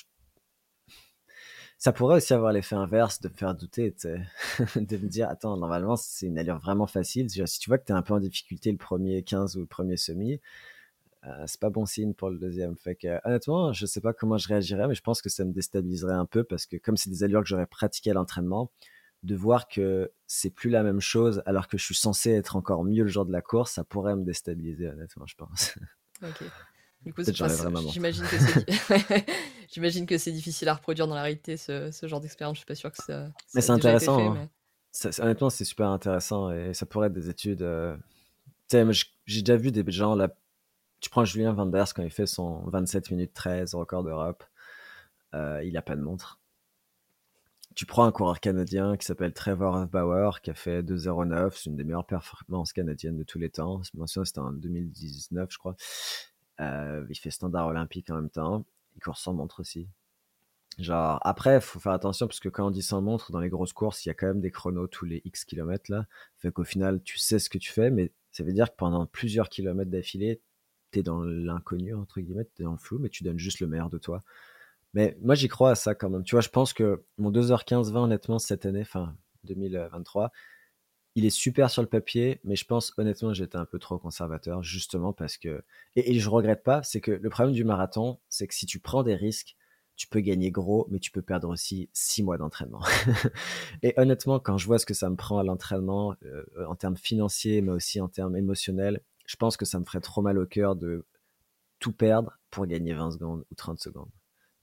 [1.79, 5.97] ça pourrait aussi avoir l'effet inverse de me faire douter, de me dire, attends, normalement,
[5.97, 7.31] c'est une allure vraiment facile.
[7.31, 9.67] Si tu vois que tu es un peu en difficulté le premier 15 ou le
[9.67, 10.41] premier semi,
[11.25, 12.77] euh, c'est pas bon signe pour le deuxième.
[12.77, 15.53] Fait que, honnêtement, je sais pas comment je réagirais, mais je pense que ça me
[15.53, 18.71] déstabiliserait un peu parce que comme c'est des allures que j'aurais pratiquées à l'entraînement,
[19.23, 22.85] de voir que c'est plus la même chose alors que je suis censé être encore
[22.85, 25.75] mieux le jour de la course, ça pourrait me déstabiliser, honnêtement, je pense.
[26.23, 26.45] Ok.
[27.05, 29.27] Du coup, j'imagine que c'est
[29.69, 32.57] j'imagine que c'est difficile à reproduire dans la réalité ce, ce genre d'expérience.
[32.57, 33.29] Je suis pas sûr que ça.
[33.55, 34.35] mais c'est intéressant.
[34.35, 34.49] Hein.
[35.19, 37.63] honnêtement, c'est super intéressant et ça pourrait être des études.
[37.63, 37.97] Euh...
[39.27, 40.35] J'ai déjà vu des gens là
[41.01, 44.45] tu prends Julien Van Der quand il fait son 27 minutes 13 record d'Europe,
[45.35, 46.41] euh, il a pas de montre.
[47.77, 51.77] Tu prends un coureur canadien qui s'appelle Trevor Bauer, qui a fait 2,09, c'est une
[51.77, 53.83] des meilleures performances canadiennes de tous les temps.
[53.85, 55.77] C'était en 2019, je crois.
[56.61, 58.65] Euh, il fait standard olympique en même temps.
[58.97, 59.89] Il court sans montre aussi.
[60.79, 63.75] Genre, après, faut faire attention parce que quand on dit sans montre, dans les grosses
[63.75, 66.07] courses, il y a quand même des chronos tous les X kilomètres là.
[66.39, 69.07] Fait qu'au final, tu sais ce que tu fais, mais ça veut dire que pendant
[69.07, 70.41] plusieurs kilomètres d'affilée,
[71.03, 73.99] dans l'inconnu, entre guillemets, t'es dans le flou, mais tu donnes juste le meilleur de
[73.99, 74.23] toi.
[74.97, 76.25] Mais moi, j'y crois à ça quand même.
[76.25, 80.33] Tu vois, je pense que mon 2h15-20, honnêtement, cette année, fin 2023,
[81.17, 84.63] il est super sur le papier, mais je pense honnêtement j'étais un peu trop conservateur,
[84.63, 85.63] justement parce que.
[85.97, 89.03] Et, je regrette pas, c'est que le problème du marathon, c'est que si tu prends
[89.03, 89.57] des risques,
[89.97, 92.81] tu peux gagner gros, mais tu peux perdre aussi six mois d'entraînement.
[93.83, 96.97] et honnêtement, quand je vois ce que ça me prend à l'entraînement, euh, en termes
[96.97, 100.47] financiers, mais aussi en termes émotionnels, je pense que ça me ferait trop mal au
[100.47, 101.05] cœur de
[101.81, 104.11] tout perdre pour gagner 20 secondes ou 30 secondes.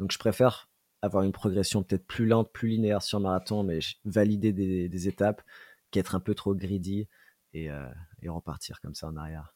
[0.04, 0.68] Donc je préfère
[1.02, 5.42] avoir une progression peut-être plus lente, plus linéaire sur marathon, mais valider des, étapes
[5.92, 7.08] qu'être un peu trop greedy
[7.56, 7.90] euh,
[8.22, 9.56] et, repartir comme ça en arrière.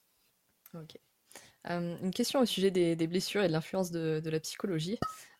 [0.73, 0.97] Ok.
[1.69, 4.97] Euh, une question au sujet des, blessures et de l'influence de, la psychologie.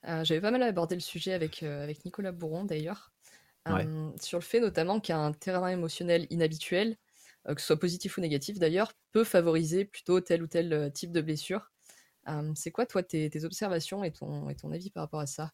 [0.10, 3.14] Euh, j'avais pas mal abordé le sujet avec, avec Nicolas Bourron d'ailleurs,
[4.20, 6.97] sur le fait notamment qu'un terrain émotionnel inhabituel
[7.49, 10.89] euh, que ce soit positif ou négatif d'ailleurs, peut favoriser plutôt tel ou tel euh,
[10.89, 11.72] type de blessure.
[12.28, 15.51] Euh, c'est quoi, toi, tes, observations et ton, et ton avis par rapport à ça?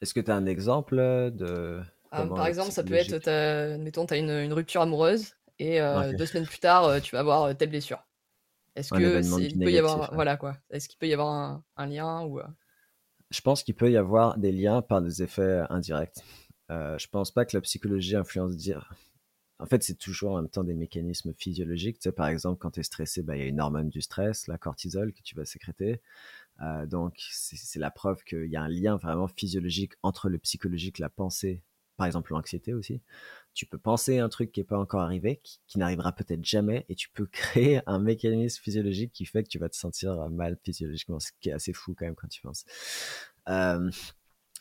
[0.00, 1.80] Est-ce que tu as un exemple de.
[2.10, 5.80] par exemple, ça peut être, mettons, tu as une, rupture amoureuse et
[6.18, 8.04] deux semaines plus tard, tu vas avoir telle blessure.
[8.74, 12.40] Est-ce qu'il peut y avoir, voilà quoi Est-ce qu'il peut y avoir un, lien ou
[13.30, 16.18] Je pense qu'il peut y avoir des liens par des effets indirects.
[16.72, 18.92] Euh, je pense pas que la psychologie influence dire
[19.62, 22.10] en fait, c'est toujours en même temps des mécanismes physiologiques.
[22.10, 24.58] Par exemple, quand tu es stressé, bah, il y a une hormone du stress, la
[24.58, 26.00] cortisol, que tu vas sécréter.
[26.62, 30.98] Euh, donc, c'est la preuve qu'il y a un lien vraiment physiologique entre le psychologique,
[30.98, 31.62] la pensée,
[31.96, 33.02] par exemple l'anxiété aussi.
[33.54, 36.96] Tu peux penser un truc qui n'est pas encore arrivé, qui, n'arrivera peut-être jamais, et
[36.96, 41.20] tu peux créer un mécanisme physiologique qui fait que tu vas te sentir mal physiologiquement,
[41.20, 42.64] ce qui est assez fou quand même quand tu penses.
[43.48, 43.90] Euh,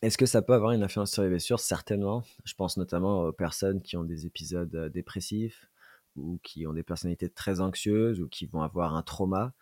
[0.02, 1.60] est-ce que ça peut avoir une influence sur les blessures?
[1.60, 2.24] Certainement.
[2.43, 5.70] Je pense notamment aux personnes qui ont des épisodes euh, dépressifs
[6.16, 9.54] ou qui ont des personnalités très anxieuses ou qui vont avoir un trauma.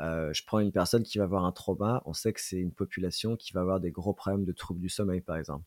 [0.00, 2.72] Euh, je prends une personne qui va avoir un trauma, on sait que c'est une
[2.72, 5.64] population qui va avoir des gros problèmes de troubles du sommeil, par exemple.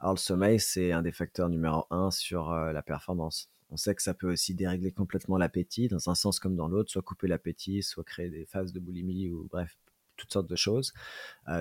[0.00, 3.48] Alors, le sommeil, c'est un des facteurs numéro un sur la performance.
[3.70, 6.90] On sait que ça peut aussi dérégler complètement l'appétit, dans un sens comme dans l'autre,
[6.90, 9.78] soit couper l'appétit, soit créer des phases de boulimie, ou bref,
[10.20, 10.92] toutes sortes de choses.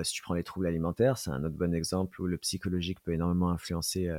[0.04, 3.14] si tu prends les troubles alimentaires, c'est un autre bon exemple où le psychologique peut
[3.14, 4.10] énormément influencer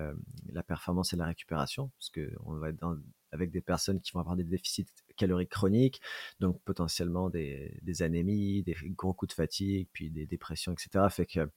[0.52, 2.96] la performance et la récupération, parce qu'on va être dans,
[3.32, 4.86] avec des personnes qui vont avoir des déficits
[5.16, 6.00] caloriques chroniques,
[6.40, 11.04] donc potentiellement des, des, anémies, des gros coups de fatigue, puis des dépressions, etc.
[11.10, 11.50] Fait que,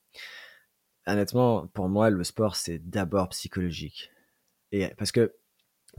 [1.07, 4.11] honnêtement, pour moi, le sport, c'est d'abord psychologique.
[4.71, 5.33] Et parce que,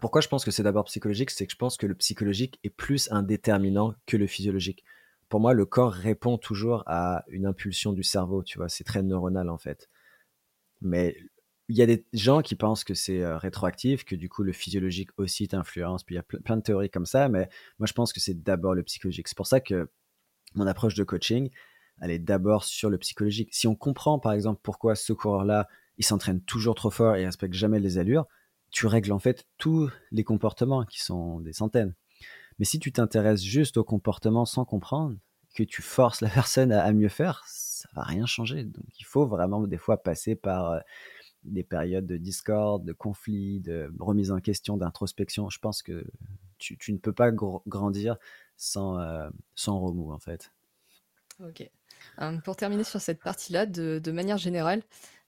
[0.01, 2.71] pourquoi je pense que c'est d'abord psychologique C'est que je pense que le psychologique est
[2.71, 4.85] plus un déterminant que le physiologique.
[5.35, 9.03] Pour moi, le corps répond toujours à une impulsion du cerveau, tu vois, c'est très
[9.03, 9.91] neuronal en fait.
[10.81, 11.17] Mais
[11.69, 14.53] il y a des gens qui pensent que c'est euh, rétroactif, que du coup le
[14.53, 17.49] physiologique aussi t'influence, puis il y a plein de théories comme ça, mais
[17.81, 19.27] moi je pense que c'est d'abord le psychologique.
[19.27, 19.91] C'est pour ça que
[20.55, 21.51] mon approche de coaching,
[22.01, 23.53] elle est d'abord sur le psychologique.
[23.53, 25.67] Si on comprend par exemple pourquoi ce coureur-là,
[25.99, 28.27] il s'entraîne toujours trop fort et respecte jamais les allures,
[28.71, 31.97] tu règles en fait tous les comportements qui sont des centaines.
[32.59, 35.17] Mais si tu t'intéresses juste au comportement sans comprendre,
[35.55, 38.65] que tu forces la personne à, mieux faire, ça va rien changer.
[38.65, 40.81] Donc il faut vraiment des fois passer par euh,
[41.45, 45.49] des périodes de discorde, de conflit, de remise en question, d'introspection.
[45.51, 46.05] Je pense que
[46.59, 48.17] tu, ne peux pas grandir
[48.57, 50.51] sans, euh, sans remous, en fait.
[51.41, 51.69] Ok.
[52.19, 54.83] Hum, pour terminer sur cette partie-là, de, manière générale,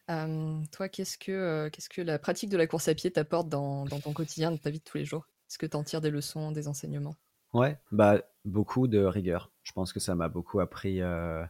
[0.09, 3.87] toi, qu'est-ce que, euh, qu'est-ce que la pratique de la course à pied t'apporte dans,
[3.87, 5.27] ton quotidien, dans ta vie de tous les jours?
[5.49, 7.17] Est-ce que tu en tires des leçons, des enseignements?
[7.53, 9.51] Ouais, bah, beaucoup de rigueur.
[9.63, 11.45] Je pense que ça m'a beaucoup appris euh,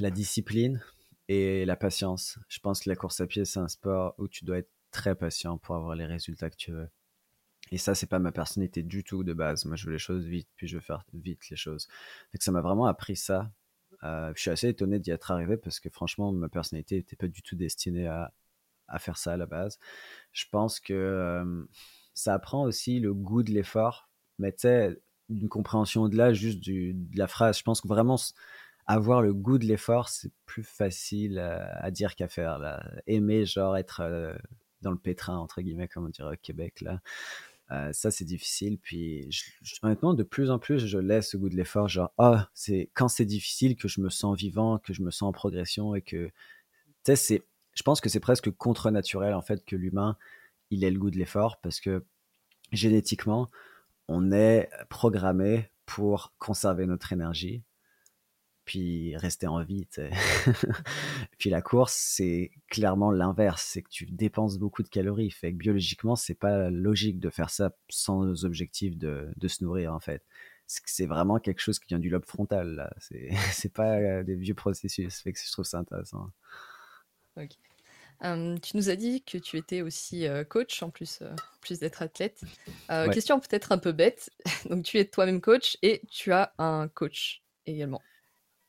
[0.00, 0.80] la discipline,
[1.28, 2.38] et la patience.
[2.48, 5.14] Je pense que la course à pied, c'est un sport où tu dois être très
[5.14, 6.88] patient pour avoir les résultats que tu veux.
[7.70, 9.64] Et ça, c'est pas ma personnalité du tout de base.
[9.64, 11.88] Moi, je veux les choses vite, puis je veux faire vite les choses.
[12.34, 13.50] Donc, ça m'a vraiment appris ça.
[14.02, 17.28] Euh, je suis assez étonné d'y être arrivé parce que franchement, ma personnalité n'était pas
[17.28, 18.32] du tout destinée à,
[18.88, 19.78] à, faire ça à la base.
[20.32, 21.64] Je pense que euh,
[22.14, 24.08] ça apprend aussi le goût de l'effort,
[24.38, 24.98] mais tu sais,
[25.28, 27.58] une compréhension au-delà juste du, de la phrase.
[27.58, 28.16] Je pense que vraiment,
[28.86, 32.60] avoir le goût de l'effort, c'est plus facile à, dire qu'à faire.
[33.06, 34.34] Aimer, genre, être euh,
[34.82, 37.00] dans le pétrin, entre guillemets, comme on dirait au Québec, là.
[37.70, 38.78] Euh, ça, c'est difficile.
[38.78, 39.30] Puis,
[39.82, 41.88] honnêtement, de plus en plus, je laisse ce goût de l'effort.
[41.88, 45.28] Genre, ah, c'est quand c'est difficile que je me sens vivant, que je me sens
[45.28, 46.30] en progression et que,
[47.04, 47.42] tu sais,
[47.72, 50.18] je pense que c'est presque contre-naturel, en fait, que l'humain,
[50.72, 52.04] il ait le goût de l'effort parce que
[52.72, 53.48] génétiquement,
[54.08, 57.62] on est programmé pour conserver notre énergie
[58.64, 59.86] puis rester en vie.
[61.38, 65.30] puis la course, c'est clairement l'inverse, c'est que tu dépenses beaucoup de calories.
[65.30, 69.92] Fait que biologiquement, c'est pas logique de faire ça sans objectif de, de se nourrir
[69.92, 70.22] en fait.
[70.66, 72.90] C'est vraiment quelque chose qui vient du lobe frontal.
[73.52, 75.20] C'est pas euh, des vieux processus.
[75.20, 76.30] Fait que je trouve ça intéressant.
[78.22, 82.02] Tu nous as dit que tu étais aussi euh, coach en plus, euh, plus d'être
[82.02, 82.42] athlète.
[83.12, 84.30] Question peut-être un peu bête.
[84.70, 88.00] Donc tu es toi-même coach et tu as un coach également.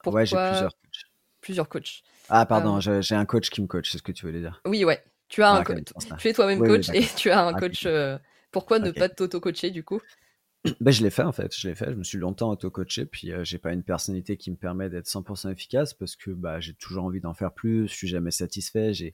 [0.05, 1.05] Ouais, j'ai plusieurs coachs.
[1.41, 2.03] Plusieurs coachs.
[2.29, 4.61] Ah, pardon, j'ai un coach qui me coach, c'est ce que tu voulais dire.
[4.65, 5.03] Oui, ouais.
[5.29, 5.87] Tu as un coach.
[6.19, 7.87] Tu es toi-même coach et tu as un coach.
[8.51, 9.99] Pourquoi ne pas t'auto-coacher du coup?
[10.79, 13.33] Ben, je l'ai fait en fait, je l'ai fait, je me suis longtemps auto-coaché, puis
[13.33, 16.73] euh, j'ai pas une personnalité qui me permet d'être 100% efficace parce que bah, j'ai
[16.73, 18.93] toujours envie d'en faire plus, je suis jamais satisfait.
[18.93, 19.13] J'ai...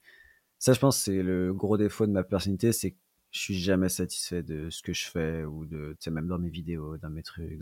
[0.59, 2.97] Ça, je pense, c'est le gros défaut de ma personnalité, c'est que
[3.31, 6.39] je suis jamais satisfait de ce que je fais ou de, tu sais, même dans
[6.39, 7.59] mes vidéos, dans mes trucs.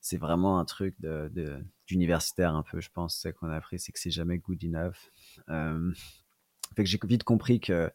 [0.00, 0.96] C'est vraiment un truc
[1.86, 5.10] d'universitaire un peu, je pense, c'est qu'on a appris, c'est que c'est jamais good enough.
[6.76, 7.90] Fait que j'ai vite compris que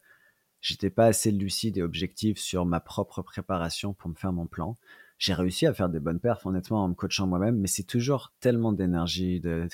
[0.60, 4.76] j'étais pas assez lucide et objectif sur ma propre préparation pour me faire mon plan.
[5.18, 8.32] J'ai réussi à faire des bonnes perfs, honnêtement, en me coachant moi-même, mais c'est toujours
[8.40, 9.68] tellement d'énergie, de,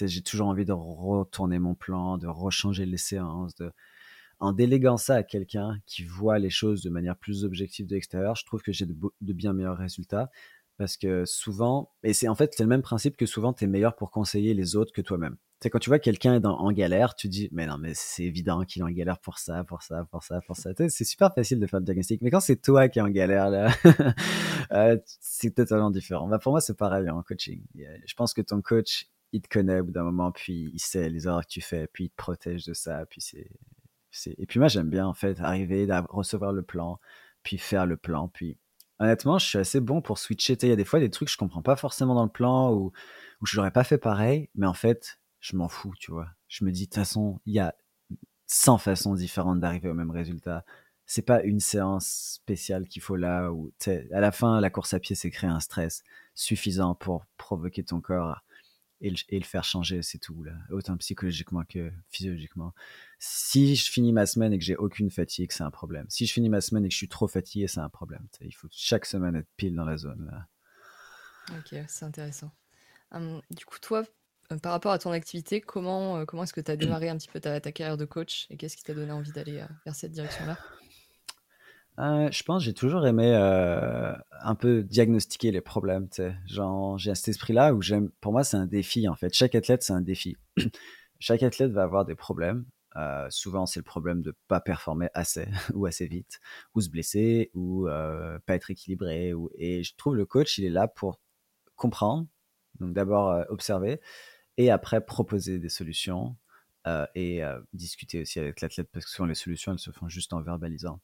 [0.00, 3.72] j'ai toujours envie de retourner mon plan, de rechanger les séances, de,
[4.42, 8.34] en déléguant ça à quelqu'un qui voit les choses de manière plus objective de l'extérieur,
[8.34, 8.94] je trouve que j'ai de,
[9.32, 10.30] bien meilleurs résultats.
[10.78, 13.94] Parce que souvent, et c'est en fait le même principe que souvent tu es meilleur
[13.94, 15.36] pour conseiller les autres que toi-même.
[15.60, 18.64] C'est quand tu vois quelqu'un est en galère, tu dis mais non mais c'est évident
[18.64, 20.70] qu'il est en galère pour ça, pour ça, pour ça, pour ça.
[20.88, 23.48] C'est super facile de faire le diagnostic, mais quand c'est toi qui es en galère
[23.48, 23.70] là,
[24.72, 26.26] euh, c'est totalement différent.
[26.26, 27.62] Bah, pour moi c'est pareil en coaching.
[27.76, 31.08] Je pense que ton coach il te connaît au bout d'un moment, puis il sait
[31.10, 33.48] les erreurs que tu fais, puis il te protège de ça, puis c'est
[34.26, 36.98] et puis moi j'aime bien en fait arriver à recevoir le plan,
[37.42, 38.58] puis faire le plan, puis
[39.02, 40.56] honnêtement, je suis assez bon pour switcher.
[40.62, 42.72] Il y a des fois des trucs que je comprends pas forcément dans le plan
[42.72, 42.92] ou,
[43.40, 46.28] ou je l'aurais pas fait pareil, mais en fait, je m'en fous, tu vois.
[46.48, 47.74] Je me dis, de toute façon, il y a
[48.46, 50.64] 100 façons différentes d'arriver au même résultat.
[51.04, 53.72] C'est pas une séance spéciale qu'il faut là où,
[54.12, 56.04] à la fin, la course à pied, c'est créer un stress
[56.34, 58.42] suffisant pour provoquer ton corps
[59.00, 60.52] et le, faire changer, c'est tout, là.
[60.70, 62.72] autant psychologiquement que physiologiquement.
[63.24, 66.06] Si je finis ma semaine et que j'ai aucune fatigue, c'est un problème.
[66.08, 68.26] Si je finis ma semaine et que je suis trop fatigué, c'est un problème.
[68.40, 70.28] il faut chaque semaine être pile dans la zone.
[70.28, 70.48] Là.
[71.56, 72.50] Ok, c'est intéressant.
[73.12, 74.02] Hum, du coup, toi,
[74.50, 77.16] euh, par rapport à ton activité, comment, euh, comment est-ce que tu as démarré un
[77.16, 79.66] petit peu ta, ta carrière de coach et qu'est-ce qui t'a donné envie d'aller euh,
[79.84, 80.58] vers cette direction-là?
[81.98, 86.08] Je pense j'ai toujours aimé un peu diagnostiquer les problèmes.
[86.46, 88.10] Genre, j'ai cet esprit-là où j'aime.
[88.20, 89.32] Pour moi, c'est un défi en fait.
[89.32, 90.36] Chaque athlète, c'est un défi.
[91.20, 92.64] Chaque athlète va avoir des problèmes.
[93.30, 96.40] Souvent, c'est le problème de pas performer assez ou assez vite,
[96.74, 97.86] ou se blesser, ou
[98.46, 99.32] pas être équilibré.
[99.56, 101.20] Et je trouve le coach, il est là pour
[101.76, 102.26] comprendre.
[102.80, 104.00] Donc d'abord observer
[104.56, 106.36] et après proposer des solutions
[107.14, 110.42] et discuter aussi avec l'athlète parce que souvent les solutions elles se font juste en
[110.42, 111.00] verbalisant.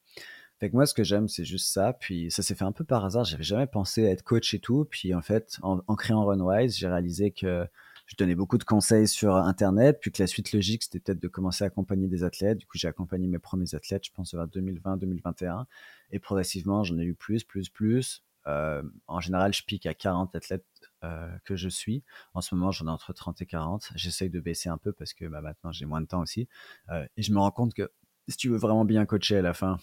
[0.59, 1.93] Fait que moi, ce que j'aime, c'est juste ça.
[1.93, 3.25] Puis ça s'est fait un peu par hasard.
[3.25, 4.87] J'avais jamais pensé à être coach et tout.
[4.91, 7.67] Puis en fait, en, créant Runwise, j'ai réalisé que
[8.09, 9.99] je donnais beaucoup de conseils sur Internet.
[10.01, 12.59] Puis que la suite logique, c'était peut-être de commencer à accompagner des athlètes.
[12.59, 15.67] Du coup, j'ai accompagné mes premiers athlètes, je pense, vers 2020-2021.
[16.11, 18.25] Et progressivement, j'en ai eu plus, plus, plus.
[18.47, 20.65] Euh, en général, je pique à 40 athlètes
[21.05, 22.03] euh, que je suis.
[22.33, 23.91] En ce moment, j'en ai entre 30 et 40.
[23.95, 26.49] J'essaye de baisser un peu parce que bah, maintenant, j'ai moins de temps aussi.
[26.89, 27.91] Euh, et je me rends compte que
[28.27, 29.79] si tu veux vraiment bien coacher à la fin,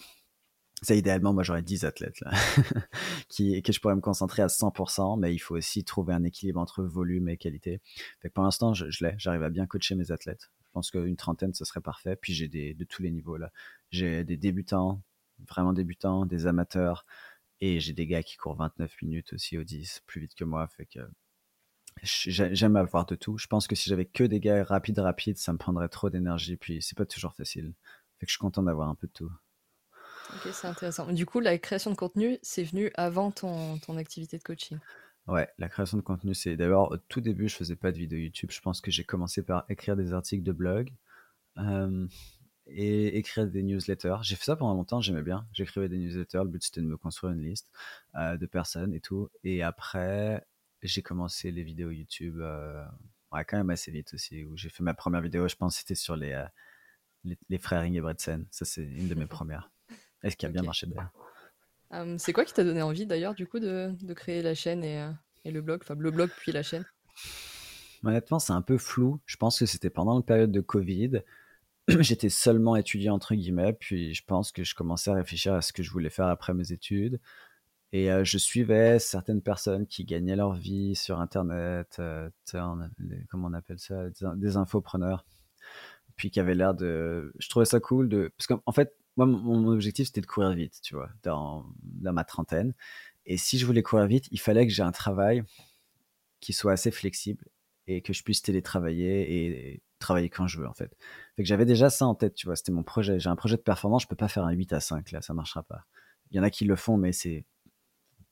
[0.82, 2.32] ça, idéalement, moi, j'aurais 10 athlètes là,
[3.30, 6.59] qui, que je pourrais me concentrer à 100%, mais il faut aussi trouver un équilibre
[6.59, 7.82] entre volume et qualité.
[8.21, 9.15] Fait que pour l'instant, je, l'ai.
[9.17, 10.51] J'arrive à bien coacher mes athlètes.
[10.65, 12.17] Je pense qu'une trentaine, ce serait parfait.
[12.17, 13.51] Puis j'ai des, de tous les niveaux là.
[13.91, 15.01] J'ai des débutants,
[15.47, 17.05] vraiment débutants, des amateurs,
[17.61, 20.67] et j'ai des gars qui courent 29 minutes aussi au 10, plus vite que moi.
[20.67, 20.99] Fait que
[22.03, 23.38] j'aime avoir de tout.
[23.38, 26.57] Je pense que si j'avais que des gars rapides, rapides, ça me prendrait trop d'énergie.
[26.57, 27.73] Puis c'est pas toujours facile.
[28.19, 29.32] Fait que je suis content d'avoir un peu de tout.
[30.46, 31.12] Ok, c'est intéressant.
[31.12, 34.78] Du coup, la création de contenu, c'est venu avant ton, ton activité de coaching.
[35.28, 38.20] Ouais, la création de contenu, c'est d'abord au tout début, je faisais pas de vidéo
[38.20, 38.52] YouTube.
[38.52, 40.93] Je pense que j'ai commencé par écrire des articles de blog
[41.58, 42.08] euh,
[42.68, 44.18] et écrire des newsletters.
[44.22, 45.48] J'ai fait ça pendant longtemps, j'aimais bien.
[45.52, 46.43] J'écrivais des newsletters.
[46.43, 47.72] Le but c'était de me construire une liste
[48.16, 49.30] euh, de personnes et tout.
[49.43, 50.46] Et après,
[50.84, 52.39] j'ai commencé les vidéos YouTube.
[52.39, 52.86] Euh,
[53.32, 54.43] ouais, quand même assez vite aussi.
[54.46, 56.46] Où j'ai fait ma première vidéo, je pense, c'était sur les,
[57.24, 58.46] les, les, frères Ingebretsen.
[58.52, 59.72] Ça, c'est une de mes premières.
[60.26, 61.11] Est-ce qui a bien marché d'ailleurs.
[61.93, 64.84] Euh, c'est quoi qui t'a donné envie d'ailleurs du coup de, de créer la chaîne
[64.84, 65.11] et, euh,
[65.45, 66.84] et, le blog, enfin le blog puis la chaîne?
[68.03, 69.19] Honnêtement, c'est un peu flou.
[69.28, 71.21] Je pense que c'était pendant la période de Covid.
[71.88, 75.71] J'étais seulement étudiant entre guillemets, puis je pense que je commençais à réfléchir à ce
[75.73, 77.19] que je voulais faire après mes études.
[77.91, 82.01] Et euh, je suivais certaines personnes qui gagnaient leur vie sur Internet,
[83.30, 84.05] comment on appelle ça,
[84.36, 85.23] des infopreneurs,
[86.15, 87.32] puis qui avaient l'air de...
[87.38, 88.34] Je trouvais ça cool de...
[88.36, 91.66] Parce qu'en fait, moi, mon objectif, c'était de courir vite, tu vois, dans,
[92.01, 92.74] ma trentaine.
[93.26, 95.43] Et si je voulais courir vite, il fallait que j'ai un travail
[96.41, 97.45] qui soit assez flexible
[97.88, 100.95] et que je puisse télétravailler et travailler quand je veux, en fait.
[101.36, 103.20] Fait que j'avais déjà ça en tête, tu vois, c'était mon projet.
[103.20, 105.34] J'ai un projet de performance, je peux pas faire un 8 à 5, là, ça
[105.34, 105.86] marchera pas.
[106.32, 107.45] Il y en a qui le font, mais c'est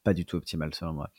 [0.03, 1.11] pas du tout optimal selon moi.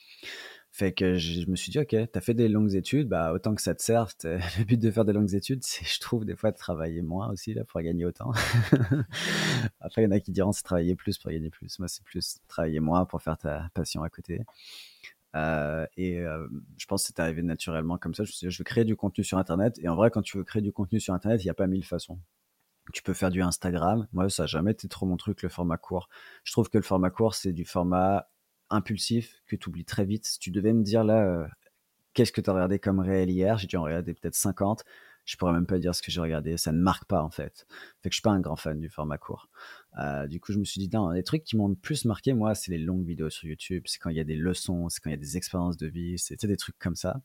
[0.77, 3.61] Fait que je, me suis dit, ok, t'as fait des longues études, bah autant que
[3.61, 4.11] ça te serve.
[4.23, 7.31] Le but de faire des longues études, c'est, je trouve, des fois de travailler moins
[7.31, 8.33] aussi là pour gagner autant.
[9.79, 11.79] Après, il y en a qui diront c'est travailler plus pour gagner plus.
[11.79, 14.41] Moi, c'est plus travailler moins pour faire ta passion à côté.
[15.37, 16.45] Euh, et euh,
[16.77, 18.25] je pense que c'est arrivé naturellement comme ça.
[18.25, 19.79] Je me suis dit, je veux créer du contenu sur Internet.
[19.81, 21.67] Et en vrai, quand tu veux créer du contenu sur Internet, il n'y a pas
[21.67, 22.19] mille façons.
[22.91, 24.09] Tu peux faire du Instagram.
[24.11, 26.09] Moi, ça n'a jamais été trop mon truc, le format court.
[26.43, 28.27] Je trouve que le format court, c'est du format
[28.75, 30.25] impulsif que tu oublies très vite.
[30.25, 31.47] Si tu devais me dire là, euh,
[32.13, 33.57] qu'est-ce que tu as regardé comme réel hier?
[33.57, 34.83] J'ai dû en regarder peut-être 50.
[35.25, 36.55] Je pourrais même pas dire ce que j'ai regardé.
[36.57, 37.65] Ça ne marque pas en fait.
[38.03, 39.49] Fait que je suis pas un grand fan du format court.
[39.99, 42.33] Euh, du coup, je me suis dit, non, les trucs qui m'ont le plus marqué,
[42.33, 43.83] moi, c'est les longues vidéos sur YouTube.
[43.87, 45.87] C'est quand il y a des leçons, c'est quand il y a des expériences de
[45.87, 47.21] vie, c'est des trucs comme ça.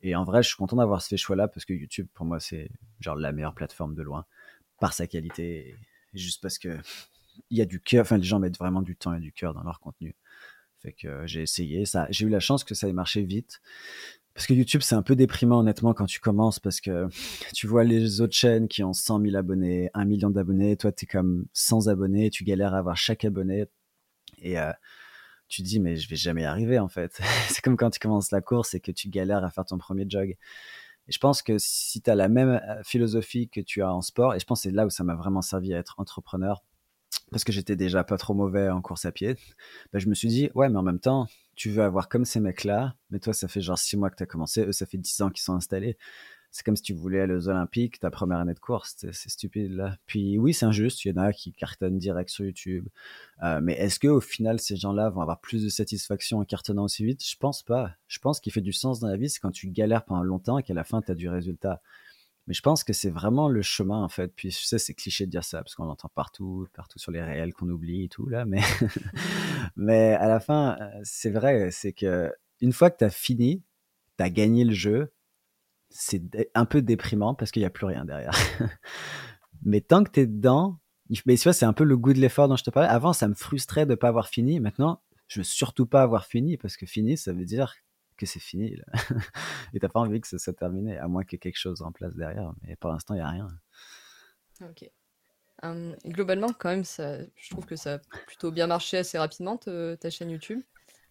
[0.00, 2.70] Et en vrai, je suis content d'avoir fait choix-là parce que YouTube, pour moi, c'est
[3.00, 4.24] genre la meilleure plateforme de loin
[4.80, 5.76] par sa qualité
[6.14, 6.78] juste parce que
[7.50, 8.02] il y a du cœur.
[8.02, 10.14] Enfin, les gens mettent vraiment du temps et du cœur dans leur contenu.
[10.82, 11.84] Fait que euh, j'ai essayé.
[11.84, 13.60] Ça, j'ai eu la chance que ça ait marché vite.
[14.34, 17.08] Parce que YouTube, c'est un peu déprimant, honnêtement, quand tu commences, parce que
[17.54, 21.04] tu vois les autres chaînes qui ont 100 000 abonnés, 1 million d'abonnés, toi, tu
[21.04, 23.66] es comme 100 abonnés, tu galères à avoir chaque abonné,
[24.38, 24.72] et euh,
[25.48, 27.20] tu dis, mais je vais jamais y arriver, en fait.
[27.48, 30.06] c'est comme quand tu commences la course et que tu galères à faire ton premier
[30.08, 30.36] jog.
[31.08, 34.00] Et je pense que si tu as la même euh, philosophie que tu as en
[34.00, 36.62] sport, et je pense que c'est là où ça m'a vraiment servi à être entrepreneur,
[37.30, 39.36] parce que j'étais déjà pas trop mauvais en course à pied,
[39.92, 42.40] bah, je me suis dit, ouais, mais en même temps, tu veux avoir comme ces
[42.40, 44.98] mecs-là, mais toi, ça fait genre six mois que tu as commencé, eux, ça fait
[44.98, 45.96] dix ans qu'ils sont installés.
[46.50, 49.72] c'est comme si tu voulais aller aux Olympiques, ta première année de course, c'est stupide
[49.72, 49.96] là.
[50.06, 52.88] Puis oui, c'est injuste, il y en a qui cartonnent direct sur YouTube.
[53.42, 56.84] Euh, mais est-ce que au final, ces gens-là vont avoir plus de satisfaction en cartonnant
[56.84, 57.24] aussi vite?
[57.26, 57.92] Je pense pas.
[58.08, 60.58] Je pense qu'il fait du sens dans la vie, c'est quand tu galères pendant longtemps
[60.58, 61.80] et qu'à la fin, tu as du résultat.
[62.46, 64.32] Mais je pense que c'est vraiment le chemin en fait.
[64.34, 67.22] Puis je sais, c'est cliché de dire ça parce qu'on l'entend partout, partout sur les
[67.22, 68.44] réels qu'on oublie et tout là.
[68.44, 68.60] Mais,
[69.76, 73.62] mais à la fin, c'est vrai, c'est que une fois que tu as fini,
[74.18, 75.12] tu as gagné le jeu,
[75.90, 76.22] c'est
[76.54, 78.34] un peu déprimant parce qu'il n'y a plus rien derrière.
[79.62, 80.80] mais tant que tu es dedans,
[81.26, 82.88] mais tu vois, c'est un peu le goût de l'effort dont je te parlais.
[82.88, 84.60] Avant, ça me frustrait de ne pas avoir fini.
[84.60, 87.74] Maintenant, je veux surtout pas avoir fini parce que fini, ça veut dire
[88.22, 88.76] que c'est fini.
[88.76, 88.84] Là.
[89.74, 92.14] Et t'as pas envie que ça soit terminé, à moins que quelque chose en place
[92.14, 92.52] derrière.
[92.62, 93.48] Mais pour l'instant, il n'y a rien.
[94.62, 94.88] Ok.
[95.62, 99.56] Hum, globalement, quand même, ça, je trouve que ça a plutôt bien marché assez rapidement,
[99.56, 100.60] ta chaîne YouTube.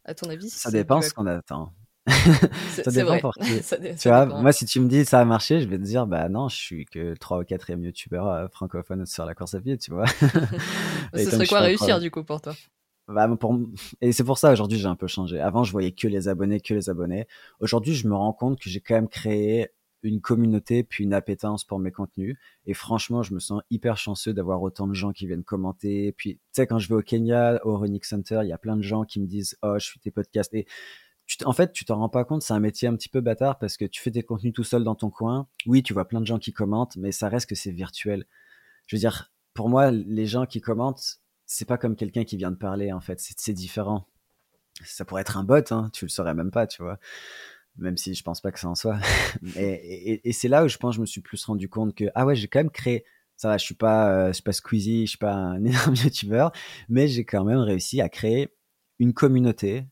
[0.04, 1.74] À ton avis Ça dépend ce qu'on attend.
[2.08, 3.62] ça dépend pour qui.
[4.00, 6.28] tu vois, moi, si tu me dis ça a marché, je vais te dire, bah
[6.30, 9.78] non, je suis que 3 ou 4e youtubeur euh, francophone sur la course à pied,
[9.78, 10.08] tu vois.
[11.14, 12.54] Ce serait quoi réussir du coup pour toi?
[13.12, 13.30] Bah.
[14.02, 15.40] Et c'est pour ça aujourd'hui j'ai un peu changé.
[15.40, 17.28] Avant je voyais que les abonnés, que les abonnés.
[17.60, 19.72] Aujourd'hui je me rends compte que j'ai quand même créé
[20.04, 22.38] une communauté puis une appétence pour mes contenus.
[22.66, 26.12] Et franchement, je me sens hyper chanceux d'avoir autant de gens qui viennent commenter.
[26.14, 28.78] Puis, tu sais, quand je vais au Kenya, au Running Center, il y a plein
[28.78, 30.54] de gens qui me disent, oh, je suis tes podcasts.
[30.54, 30.66] Et
[31.46, 33.78] en fait, tu t'en rends pas compte, c'est un métier un petit peu bâtard parce
[33.78, 35.48] que tu fais tes contenus tout seul dans ton coin.
[35.66, 38.26] Oui, tu vois plein de gens qui commentent, mais ça reste que c'est virtuel.
[38.88, 41.20] Je veux dire, pour moi, les gens qui commentent,
[41.52, 43.20] c'est pas comme quelqu'un qui vient de parler, en fait.
[43.20, 44.08] C'est différent.
[44.86, 46.98] Ça pourrait être un bot, hein, tu le saurais même pas, tu vois.
[47.78, 49.00] Même si je pense pas que ça en soit.
[49.58, 52.26] et, c'est là où je pense que je me suis plus rendu compte que, ah
[52.26, 53.04] ouais, j'ai quand même créé.
[53.36, 56.54] Ça va, je suis pas, euh, je suis pas je suis pas un énorme youtubeur,
[56.88, 58.56] mais j'ai quand même réussi à créer
[59.00, 59.88] une communauté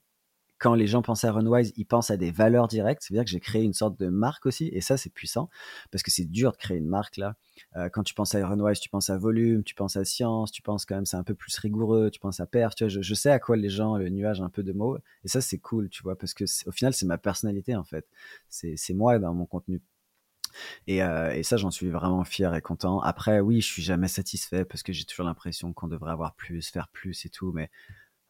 [0.60, 3.01] quand les gens pensent à Runwise, ils pensent à des valeurs directes.
[3.01, 5.49] C'est-à-dire que j'ai créé une sorte de marque aussi, et ça, c'est puissant,
[5.91, 7.36] parce que c'est dur de créer une marque là.
[7.78, 10.62] Euh, quand tu penses à Runwise, tu penses à volume, tu penses à science, tu
[10.62, 12.76] penses quand même c'est un peu plus rigoureux, tu penses à perf.
[12.76, 15.28] Tu vois, je, sais à quoi les gens, le nuage, un peu de mots, et
[15.28, 18.05] ça, c'est cool, tu vois, parce que au final, c'est ma personnalité en fait.
[18.49, 19.82] C'est moi dans mon contenu.
[20.88, 22.99] Et, euh, et, ça, j'en suis vraiment fier et content.
[23.01, 26.70] Après, oui, je suis jamais satisfait parce que j'ai toujours l'impression qu'on devrait avoir plus,
[26.70, 27.51] faire plus et tout.
[27.51, 27.70] Mais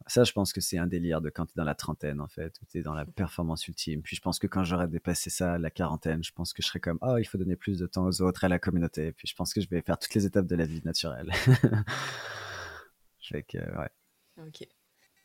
[0.06, 2.28] ça, je pense que c'est un délire de quand tu es dans la trentaine, en
[2.28, 4.02] fait, où tu es dans la performance ultime.
[4.02, 6.80] Puis je pense que quand j'aurai dépassé ça, la quarantaine, je pense que je serai
[6.80, 9.12] comme, oh, il faut donner plus de temps aux autres, à la communauté.
[9.12, 11.30] Puis je pense que je vais faire toutes les étapes de la vie naturelle.
[13.20, 13.90] fait que, ouais.
[14.38, 14.66] Ok.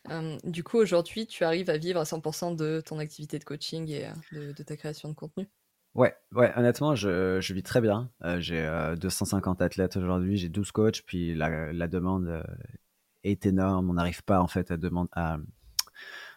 [0.09, 3.89] Hum, du coup, aujourd'hui, tu arrives à vivre à 100% de ton activité de coaching
[3.89, 5.47] et euh, de, ta création de contenu?
[5.95, 8.11] Ouais, ouais, honnêtement, je, je vis très bien.
[8.23, 8.61] Euh, j'ai
[8.99, 12.43] 250 euh, athlètes aujourd'hui, j'ai 12 coachs, puis la, la demande
[13.25, 13.89] est énorme.
[13.89, 15.37] On n'arrive pas en fait à demander à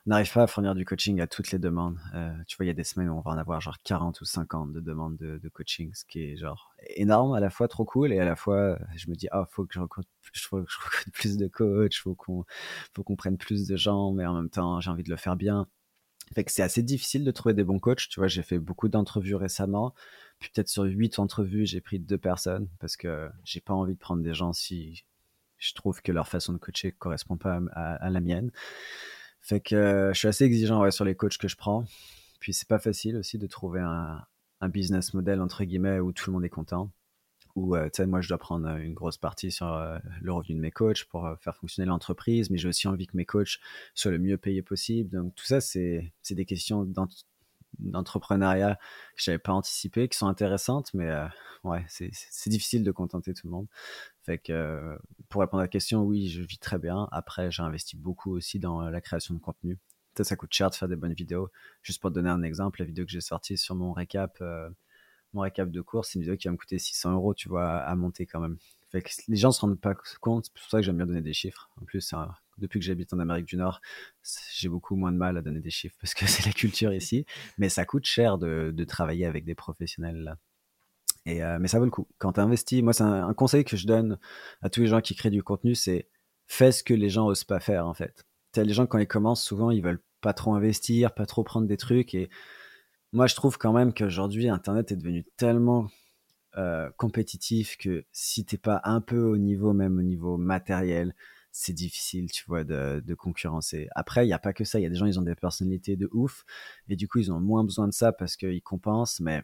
[0.08, 1.98] n'arrive pas à fournir du coaching à toutes les demandes.
[2.14, 4.20] Euh, tu vois, il y a des semaines où on va en avoir genre 40
[4.20, 7.84] ou 50 de demandes de, coaching, ce qui est genre énorme, à la fois trop
[7.84, 10.08] cool et à la fois je me dis ah faut que je recrute,
[10.38, 10.64] faut
[11.12, 12.44] plus de coachs, faut qu'on
[12.94, 15.36] faut qu'on prenne plus de gens, mais en même temps j'ai envie de le faire
[15.36, 15.66] bien.
[16.46, 18.08] C'est assez difficile de trouver des bons coachs.
[18.08, 19.94] Tu vois, j'ai fait beaucoup d'entrevues récemment.
[20.38, 23.98] Puis peut-être sur huit entrevues, j'ai pris deux personnes parce que j'ai pas envie de
[23.98, 25.04] prendre des gens si
[25.58, 28.50] je trouve que leur façon de coacher correspond pas à, la mienne.
[29.40, 31.84] Fait que euh, je suis assez exigeant sur les coachs que je prends.
[32.40, 34.24] Puis c'est pas facile aussi de trouver un,
[34.68, 36.90] business model entre guillemets où tout le monde est content.
[37.54, 40.70] Où euh, moi je dois prendre une grosse partie sur euh, le revenu de mes
[40.70, 43.58] coachs pour faire fonctionner l'entreprise, mais j'ai aussi envie que mes coachs
[43.94, 45.10] soient le mieux payés possible.
[45.10, 46.84] Donc tout ça, c'est des questions
[47.78, 51.10] d'entrepreneuriat que j'avais pas anticipé, qui sont intéressantes, mais
[51.64, 53.66] ouais, c'est difficile de contenter tout le monde.
[54.22, 54.96] Fait que euh,
[55.28, 57.08] pour répondre à la question, oui, je vis très bien.
[57.12, 59.78] Après, j'ai investi beaucoup aussi dans la création de contenu.
[60.16, 61.50] Ça, ça coûte cher de faire des bonnes vidéos.
[61.82, 64.68] Juste pour te donner un exemple, la vidéo que j'ai sortie sur mon récap, euh,
[65.32, 67.78] mon récap de course, c'est une vidéo qui va me coûter 600 euros, tu vois,
[67.78, 68.58] à monter quand même.
[68.92, 70.46] Les gens se rendent pas compte.
[70.46, 71.70] C'est pour ça que j'aime bien donner des chiffres.
[71.80, 72.14] En plus,
[72.58, 73.80] depuis que j'habite en Amérique du Nord,
[74.54, 77.26] j'ai beaucoup moins de mal à donner des chiffres parce que c'est la culture ici.
[77.58, 80.36] Mais ça coûte cher de, travailler avec des professionnels là.
[81.26, 82.08] Euh, mais ça vaut le coup.
[82.18, 84.18] Quand tu investis, moi, c'est un, conseil que je donne
[84.62, 86.08] à tous les gens qui créent du contenu, c'est
[86.46, 88.24] fais ce que les gens osent pas faire, en fait.
[88.56, 91.76] Les gens, quand ils commencent, souvent, ils veulent pas trop investir, pas trop prendre des
[91.76, 92.14] trucs.
[92.14, 92.30] Et
[93.12, 95.88] moi, je trouve quand même qu'aujourd'hui, Internet est devenu tellement
[96.58, 101.14] euh, compétitif que si t'es pas un peu au niveau, même au niveau matériel,
[101.52, 103.88] c'est difficile, tu vois, de, concurrencer.
[103.94, 104.78] Après, il n'y a pas que ça.
[104.78, 106.44] Il y a des gens, ils ont des personnalités de ouf.
[106.88, 109.20] Et du coup, ils ont moins besoin de ça parce qu'ils compensent.
[109.20, 109.42] Mais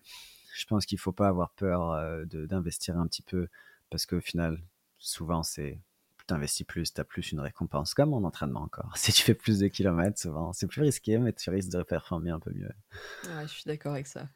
[0.55, 3.49] je pense qu'il faut pas avoir peur euh, d'investir un petit peu
[3.91, 4.61] parce qu'au final,
[4.99, 5.81] souvent, c'est
[6.27, 8.93] tu investis plus, tu as plus une récompense, comme en entraînement encore.
[8.97, 12.31] Si tu fais plus de kilomètres, souvent, c'est plus risqué, mais tu risques de performer
[12.31, 12.73] un peu mieux.
[13.25, 14.29] Ouais, je suis d'accord avec ça.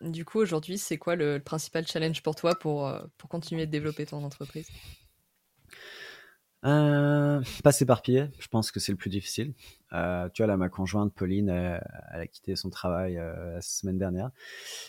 [0.00, 4.06] Du coup, aujourd'hui, c'est quoi le, principal challenge pour toi pour, pour continuer de développer
[4.06, 4.68] ton entreprise?
[6.64, 9.52] Euh, pas s'éparpiller, je pense que c'est le plus difficile.
[9.92, 11.80] Euh, tu vois, là, ma conjointe, Pauline, elle,
[12.20, 14.30] a quitté son travail euh, la semaine dernière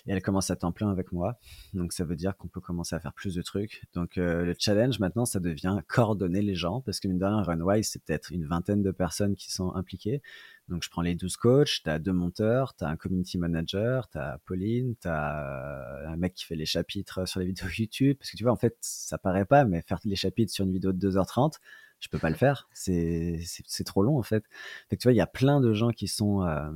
[0.05, 1.37] et elle commence à temps plein avec moi.
[1.73, 3.83] Donc, ça veut dire qu'on peut commencer à faire plus de trucs.
[3.93, 7.41] Donc, euh, le challenge maintenant, ça devient coordonner les gens parce que, mine de rien,
[7.41, 10.21] Runwise, c'est peut-être une vingtaine de personnes qui sont impliquées.
[10.69, 14.09] Donc, je prends les 12 coachs, tu as deux monteurs, tu as un community manager,
[14.09, 18.17] tu as Pauline, tu as un mec qui fait les chapitres sur les vidéos YouTube.
[18.17, 20.71] Parce que tu vois, en fait, ça paraît pas, mais faire les chapitres sur une
[20.71, 21.55] vidéo de 2h30,
[22.03, 22.67] je peux pas le faire.
[22.73, 23.39] C'est,
[23.85, 24.43] trop long, en fait.
[24.89, 26.69] Tu vois, il y a plein de gens qui sont, euh,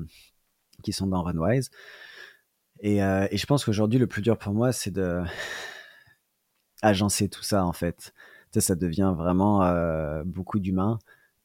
[0.84, 1.70] qui sont dans Runwise.
[2.80, 5.22] Et, euh, et je pense qu'aujourd'hui, le plus dur pour moi, c'est de
[6.82, 8.14] agencer tout ça, en fait.
[8.58, 10.98] Ça devient vraiment euh, beaucoup d'humains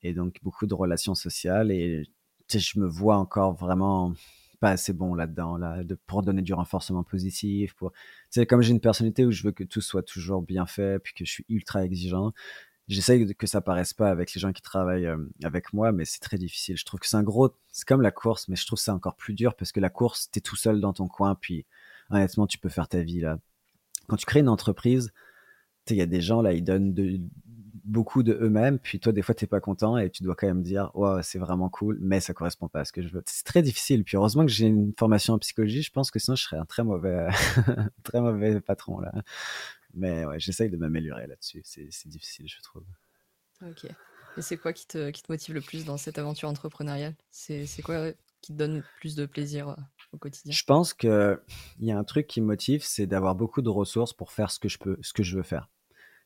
[0.03, 1.71] et donc beaucoup de relations sociales.
[1.71, 2.09] Et
[2.49, 4.15] je me vois encore vraiment
[4.61, 7.75] pas assez bon là-dedans, là, pour donner du renforcement positif.
[7.75, 7.93] Pour,
[8.49, 11.27] comme j'ai une personnalité où je veux que tout soit toujours bien fait, puis que
[11.27, 12.33] je suis ultra exigeant,
[12.89, 16.21] j'essaye que ça paraisse pas avec les gens qui travaillent euh, avec moi, mais c'est
[16.21, 16.77] très difficile.
[16.77, 19.17] Je trouve que c'est un gros, c'est comme la course, mais je trouve ça encore
[19.17, 21.67] plus dur parce que la course, t'es tout seul dans ton coin, puis
[22.11, 23.39] honnêtement, tu peux faire ta vie là.
[24.09, 25.13] Quand tu crées une entreprise,
[25.91, 27.21] il y a des gens là, ils donnent de,
[27.85, 30.63] beaucoup de eux-mêmes, puis toi, des fois, t'es pas content et tu dois quand même
[30.63, 33.23] dire, ouais, c'est vraiment cool, mais ça correspond pas à ce que je veux.
[33.27, 34.05] C'est très difficile.
[34.05, 36.65] Puis heureusement que j'ai une formation en psychologie, je pense que sinon, je serais un
[36.65, 37.29] très mauvais,
[38.05, 39.13] très mauvais patron là.
[39.95, 41.63] Mais ouais, j'essaye de m'améliorer là-dessus.
[41.65, 42.85] C'est difficile, je trouve.
[43.63, 43.87] Ok.
[44.37, 47.15] Et c'est quoi qui te, qui te motive le plus dans cette aventure entrepreneuriale?
[47.31, 49.77] C'est quoi qui te donne plus de plaisir euh,
[50.13, 50.53] au quotidien?
[50.53, 51.39] Je pense qu'il
[51.81, 54.59] y a un truc qui me motive, c'est d'avoir beaucoup de ressources pour faire ce
[54.59, 55.69] que je peux, ce que je veux faire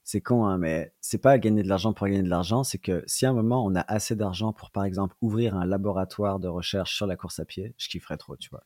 [0.06, 3.02] c'est con, hein, mais c'est pas gagner de l'argent pour gagner de l'argent, c'est que
[3.08, 6.46] si à un moment on a assez d'argent pour, par exemple, ouvrir un laboratoire de
[6.46, 8.62] recherche sur la course à pied, je kifferais trop, tu vois.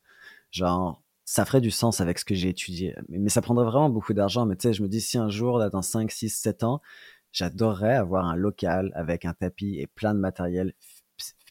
[0.50, 2.96] Genre, ça ferait du sens avec ce que j'ai étudié.
[3.08, 4.46] Mais, ça prendrait vraiment beaucoup d'argent.
[4.46, 6.82] Mais tu sais, je me dis, si un jour, dans 5, 6, 7 ans,
[7.30, 10.74] j'adorerais avoir un local avec un tapis et plein de matériel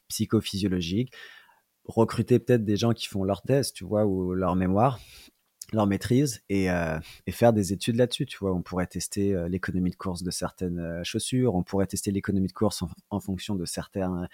[0.10, 1.14] psychophysiologique,
[1.86, 5.00] recruter peut-être des gens qui font leur thèse, tu vois, ou leur mémoire,
[5.72, 8.26] leur maîtrise et, euh, et faire des études là-dessus.
[8.26, 11.88] Tu vois, on pourrait tester euh, l'économie de course de certaines euh, chaussures, on pourrait
[11.88, 14.28] tester l'économie de course en, fonction de certains,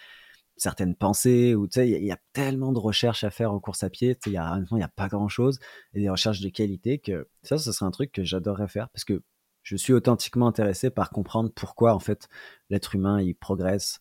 [0.58, 1.56] certaines pensées.
[1.56, 4.16] Ou tu sais, il y, a tellement de recherches à faire en course à pied.
[4.16, 5.60] Tu sais, il y a il y a pas grand-chose
[5.93, 9.06] et des recherches de qualité que ça, ce serait un truc que j'adorerais faire parce
[9.06, 9.22] que
[9.64, 12.30] je suis authentiquement intéressé par comprendre pourquoi en fait
[12.70, 13.99] l'être humain il progresse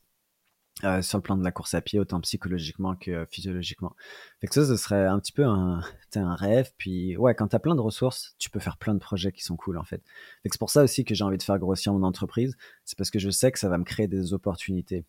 [0.83, 3.95] euh, sur le plan de la course à pied, autant psychologiquement que physiologiquement.
[4.41, 5.81] Fait que ça, ce serait un petit peu un,
[6.17, 6.73] un rêve.
[6.79, 9.43] Puis ouais, quand tu as plein de ressources, tu peux faire plein de projets qui
[9.43, 10.03] sont cool en fait.
[10.43, 12.57] fait c'est pour ça aussi que j'ai envie de faire grossir mon entreprise.
[12.85, 15.07] C'est parce que je sais que ça va me créer des opportunités.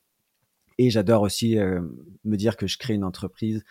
[0.77, 3.63] Et j'adore aussi me dire que je crée une entreprise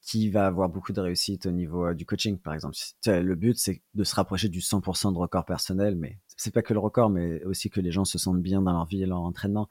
[0.00, 2.76] qui va avoir beaucoup de réussite au niveau du coaching, par exemple.
[3.06, 6.72] Le but, c'est de se rapprocher du 100% de record personnel, mais c'est pas que
[6.72, 9.20] le record, mais aussi que les gens se sentent bien dans leur vie et leur
[9.20, 9.68] entraînement.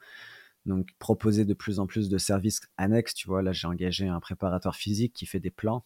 [0.64, 3.14] Donc, proposer de plus en plus de services annexes.
[3.14, 5.84] Tu vois, là, j'ai engagé un préparateur physique qui fait des plans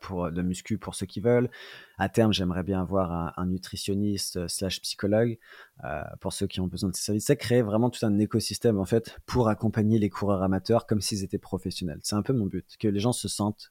[0.00, 1.50] pour de muscu pour ceux qui veulent.
[1.98, 5.38] À terme, j'aimerais bien avoir un, nutritionniste euh, slash psychologue
[5.84, 7.26] euh, pour ceux qui ont besoin de ces services.
[7.26, 11.24] C'est créer vraiment tout un écosystème en fait pour accompagner les coureurs amateurs comme s'ils
[11.24, 12.00] étaient professionnels.
[12.02, 13.70] C'est un peu mon but, que les gens se sentent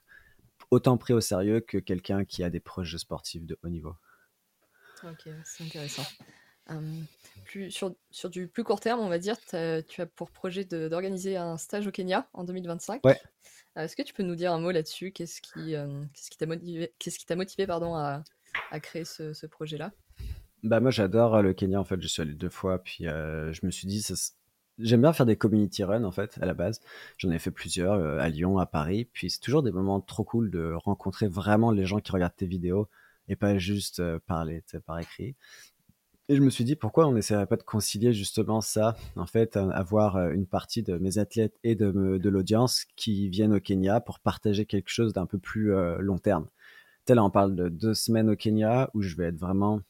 [0.72, 3.96] autant pris au sérieux que quelqu'un qui a des projets sportifs de haut niveau.
[5.04, 6.04] Ok, c'est intéressant
[7.46, 11.38] plus, sur, sur, du plus court terme, on va dire, tu as pour projet d'organiser
[11.38, 13.06] un stage au Kenya en 2025.
[13.06, 13.20] Ouais.
[13.78, 15.12] Euh, est-ce que tu peux nous dire un mot là-dessus?
[15.12, 15.76] Qu'est-ce qui
[16.14, 18.24] qui t'a motivé, qui t'a motivé pardon, à,
[18.72, 19.92] à créer ce, ce projet-là?
[20.66, 22.02] Bah moi j'adore le Kenya en fait.
[22.02, 24.04] Je suis allé deux fois puis euh, je me suis dit
[24.80, 26.82] j'aime bien faire des community runs en fait à la base.
[27.18, 30.24] J'en ai fait plusieurs euh, à Lyon à Paris puis c'est toujours des moments trop
[30.24, 32.90] cool de rencontrer vraiment les gens qui regardent tes vidéos
[33.28, 35.36] et pas juste parler par écrit
[36.28, 39.58] et je me suis dit, pourquoi on n'essaierait pas de concilier justement ça, en fait,
[39.58, 41.86] avoir euh, une partie de mes athlètes et de,
[42.30, 46.48] l'audience qui viennent au Kenya pour partager quelque chose d'un peu plus euh, long terme.
[47.06, 49.82] Tel, on parle de deux semaines au Kenya où je vais être vraiment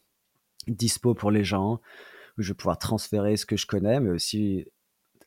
[0.67, 1.79] dispo pour les gens,
[2.38, 4.65] où je vais pouvoir transférer ce que je connais, mais aussi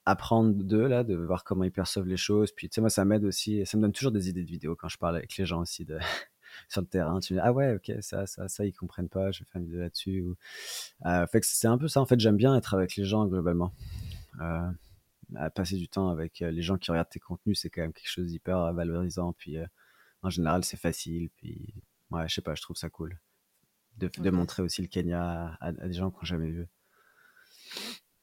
[0.05, 2.53] apprendre d'eux, là, de voir comment ils perçoivent les choses.
[2.53, 4.77] Puis, tu sais, moi, ça m'aide aussi, ça me donne toujours des idées de vidéos
[4.77, 5.87] quand je parle avec les gens aussi
[6.69, 7.21] sur le terrain.
[7.21, 9.67] Tu dis, ah ouais, ok, ça, ça, ça, ils comprennent pas, je vais faire une
[9.67, 10.23] vidéo là-dessus.
[10.23, 10.37] Ou...
[11.07, 13.27] Euh, fait que c'est un peu ça, en fait, j'aime bien être avec les gens
[13.27, 13.73] globalement.
[15.37, 17.93] Euh, passer du temps avec euh, les gens qui regardent tes contenus, c'est quand même
[17.93, 19.35] quelque chose d'hyper valorisant.
[19.35, 19.67] Puis euh,
[20.23, 21.29] en général, c'est facile.
[21.37, 21.75] Puis
[22.11, 23.21] ouais, je sais pas, je trouve ça cool
[23.99, 26.67] de, de montrer aussi le Kenya à, des gens qui n'ont jamais vu.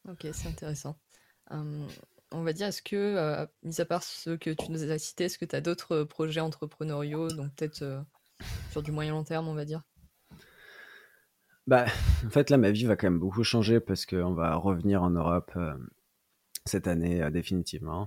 [0.07, 0.97] Ok, c'est intéressant.
[2.31, 5.37] On va dire, est-ce que, mis à part ceux que tu nous as cités, est-ce
[5.37, 8.03] que tu as d'autres projets entrepreneuriaux, donc peut-être
[8.75, 9.83] sur du moyen long terme, on va dire
[11.65, 11.85] bah,
[12.25, 15.09] en fait, là, ma vie va quand même beaucoup changer parce qu'on va revenir en
[15.09, 15.57] Europe
[16.65, 18.05] cette année définitivement.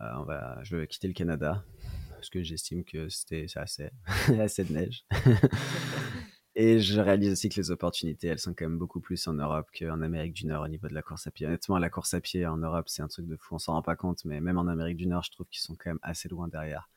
[0.00, 1.62] on va, je vais quitter le Canada
[2.10, 3.90] parce que j'estime que c'était assez,
[4.40, 5.04] assez de neige.
[6.56, 9.68] Et je réalise aussi que les opportunités, elles sont quand même beaucoup plus en Europe
[9.78, 11.46] qu'en Amérique du Nord au niveau de la course à pied.
[11.46, 13.54] Honnêtement, la course à pied en Europe, c'est un truc de fou.
[13.54, 15.76] On s'en rend pas compte, mais même en Amérique du Nord, je trouve qu'ils sont
[15.76, 16.88] quand même assez loin derrière.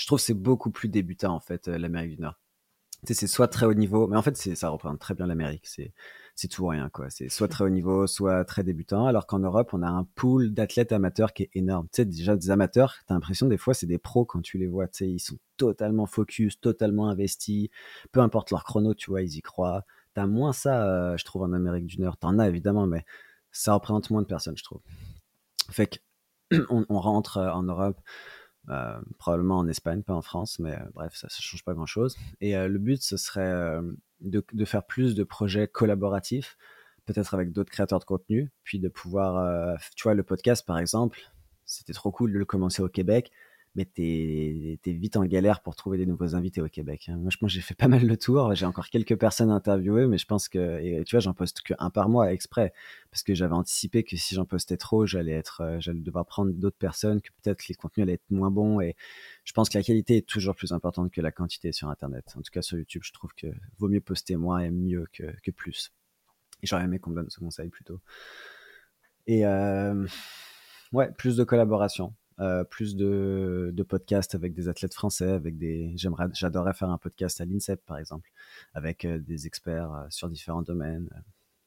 [0.00, 2.40] Je trouve c'est beaucoup plus débutant, en fait, euh, l'Amérique du Nord.
[3.04, 5.66] C'est soit très haut niveau, mais en fait, ça représente très bien l'Amérique.
[5.66, 7.08] C'est tout rien quoi.
[7.10, 9.06] C'est soit très haut niveau, soit très débutant.
[9.06, 11.86] Alors qu'en Europe, on a un pool d'athlètes amateurs qui est énorme.
[11.92, 14.66] Tu sais, déjà des amateurs, t'as l'impression des fois c'est des pros quand tu les
[14.66, 14.86] vois.
[14.88, 17.68] Tu sais, ils sont totalement focus, totalement investis.
[18.12, 19.84] Peu importe leur chrono, tu vois, ils y croient.
[20.14, 22.18] T'as moins ça, euh, je trouve, en Amérique du Nord.
[22.18, 23.04] T'en as évidemment, mais
[23.50, 24.80] ça représente moins de personnes, je trouve.
[25.70, 25.98] Fait que
[26.70, 28.00] on, rentre euh, en Europe.
[28.68, 32.16] Euh, probablement en Espagne, pas en France, mais bref, ça ne change pas grand-chose.
[32.40, 33.80] Et le but, ce serait
[34.20, 36.56] de, faire plus de projets collaboratifs,
[37.06, 40.78] peut-être avec d'autres créateurs de contenu, puis de pouvoir, euh, tu vois, le podcast par
[40.78, 41.20] exemple,
[41.64, 43.30] c'était trop cool de le commencer au Québec,
[43.76, 47.08] mais t'es es vite en galère pour trouver des nouveaux invités au Québec.
[47.08, 47.16] Hein.
[47.18, 50.26] Moi, j'ai fait pas mal le tour, j'ai encore quelques personnes à interviewer, mais je
[50.26, 52.72] pense que, tu vois, j'en poste qu'un par mois exprès,
[53.10, 56.52] parce que j'avais anticipé que si j'en postais trop, j'allais être, euh, j'allais devoir prendre
[56.52, 58.96] d'autres personnes, que peut-être les contenus allaient être moins bons, et
[59.44, 62.34] je pense que la qualité est toujours plus importante que la quantité sur Internet.
[62.36, 63.46] En tout cas, sur YouTube, je trouve que
[63.78, 65.92] vaut mieux poster moins et mieux que, que plus.
[66.62, 68.00] Et j'aurais aimé qu'on me donne ce conseil plutôt.
[69.26, 70.06] Et euh,
[70.92, 72.14] ouais, plus de collaboration.
[72.40, 75.92] Euh, plus de, de, podcasts avec des athlètes français, avec des.
[75.96, 78.30] J'aimerais, j'adorerais faire un podcast à l'INSEP par exemple,
[78.72, 81.10] avec euh, des experts euh, sur différents domaines.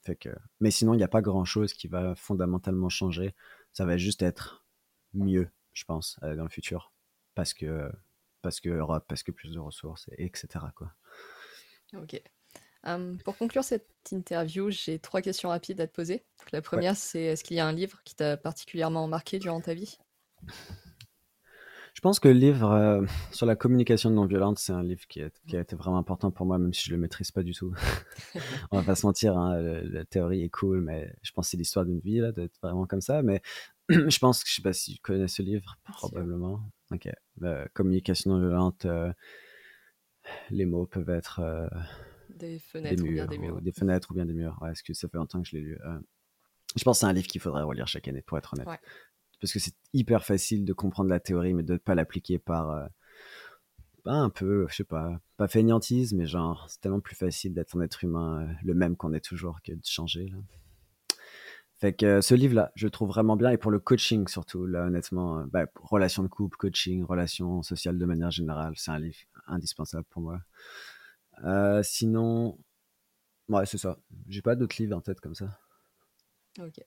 [0.02, 0.30] Fait que,
[0.62, 3.36] mais sinon, il n'y a pas grand chose qui va fondamentalement changer.
[3.72, 4.66] Ça va juste être
[5.14, 6.92] mieux, je pense, dans le futur,
[7.36, 7.92] parce que
[8.42, 10.48] parce que Europe, parce que plus de ressources, et, etc.
[10.76, 10.92] Quoi.
[11.94, 12.20] Ok.
[13.24, 16.26] Pour conclure cette interview, j'ai trois questions rapides à te poser.
[16.52, 19.76] la première, c'est est-ce qu'il y a un livre qui t'a particulièrement marqué durant ta
[19.76, 20.00] vie?
[21.94, 25.22] Je pense que le livre euh, sur la communication non violente, c'est un livre qui
[25.22, 27.54] a, qui a, été vraiment important pour moi, même si je le maîtrise pas du
[27.54, 27.74] tout.
[28.72, 31.58] On va pas se mentir, hein, la théorie est cool, mais je pense que c'est
[31.58, 33.22] l'histoire d'une vie, là, d'être vraiment comme ça.
[33.22, 33.42] Mais
[33.90, 36.62] je pense que, je sais pas si tu connais ce livre, probablement.
[36.92, 37.08] Ok.
[37.44, 39.14] Euh, communication non violente, euh,
[40.50, 41.70] les mots peuvent être
[42.30, 43.62] des fenêtres ou bien des murs.
[43.62, 44.58] des fenêtres ou bien des murs.
[44.62, 45.80] Ouais, est-ce que ça fait longtemps que je l'ai lu?
[46.76, 48.68] Je pense que c'est un livre qu'il faudrait relire chaque année, pour être honnête.
[48.68, 48.80] Ouais
[49.44, 52.72] parce que c'est hyper facile de comprendre la théorie, mais de ne pas l'appliquer par
[52.72, 52.88] euh,
[54.06, 57.82] un peu, je sais pas, pas fainéantise, mais genre, c'est tellement plus facile d'être un
[57.82, 60.32] être humain euh, le même qu'on est toujours que de changer.
[61.76, 64.66] Fait que euh, ce livre-là, je le trouve vraiment bien, et pour le coaching surtout,
[64.66, 69.18] là, honnêtement, bah, relation de couple, coaching, relation sociale de manière générale, c'est un livre
[69.48, 71.84] indispensable pour moi.
[71.84, 72.58] sinon,
[73.50, 74.00] ouais, c'est ça.
[74.30, 75.60] J'ai pas d'autres livres en tête comme ça.
[76.62, 76.80] Ok.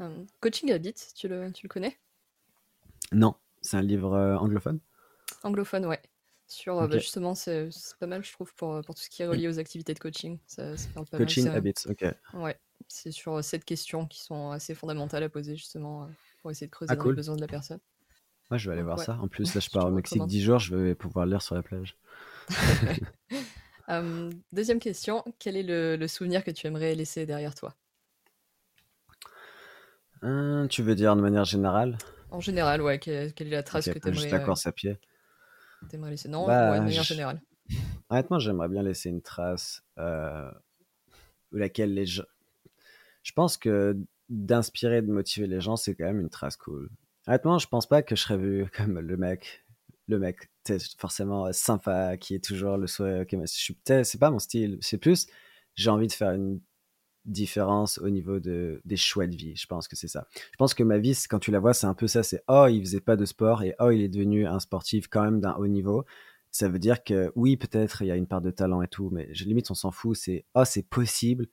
[0.00, 1.96] Euh, Coaching Habit, tu le, tu le connais?
[3.12, 4.80] Non, c'est un livre euh, anglophone
[5.42, 6.00] Anglophone, ouais.
[6.46, 7.68] Sur, euh, bah, justement, c'est
[7.98, 10.38] pas mal, je trouve, pour, pour tout ce qui est relié aux activités de coaching.
[10.46, 10.74] Ça,
[11.16, 12.04] coaching Habits, ok.
[12.34, 12.58] Ouais,
[12.88, 16.08] c'est sur sept questions qui sont assez fondamentales à poser, justement,
[16.42, 17.80] pour essayer de creuser ah, dans les besoins de la personne.
[18.50, 19.18] Moi, je vais aller voir ça.
[19.20, 21.62] En plus, là, je pars au Mexique 10 jours, je vais pouvoir lire sur la
[21.62, 21.96] plage.
[24.52, 27.74] deuxième question, quel est le, le souvenir que tu aimerais laisser derrière toi?
[30.24, 31.98] Hein, tu veux dire de manière générale?
[32.30, 32.98] En général, ouais.
[32.98, 34.22] Quelle, est la trace que tu aimerais...
[34.22, 34.98] Juste la course à pied.
[35.90, 36.30] T'aimerais laisser?
[36.30, 37.42] Non, bah, de manière générale.
[38.08, 40.50] Honnêtement, j'aimerais bien laisser une trace euh,
[41.52, 42.24] où laquelle les gens...
[43.22, 43.98] Je pense que
[44.30, 46.88] d'inspirer, de motiver les gens, c'est quand même une trace cool.
[47.26, 49.66] Honnêtement, je pense pas que je serais vu comme le mec,
[50.08, 50.50] le mec,
[50.96, 53.26] forcément sympa, qui est toujours le sourire.
[53.84, 54.78] c'est pas mon style.
[54.80, 55.26] C'est plus,
[55.74, 56.60] j'ai envie de faire une
[57.24, 59.56] différence au niveau de, des choix de vie.
[59.56, 60.26] Je pense que c'est ça.
[60.34, 62.22] Je pense que ma vie, quand tu la vois, c'est un peu ça.
[62.22, 65.22] C'est oh, il faisait pas de sport et oh, il est devenu un sportif quand
[65.22, 66.04] même d'un haut niveau.
[66.50, 69.10] Ça veut dire que oui, peut-être il y a une part de talent et tout,
[69.10, 70.16] mais limite on s'en fout.
[70.16, 71.46] C'est oh, c'est possible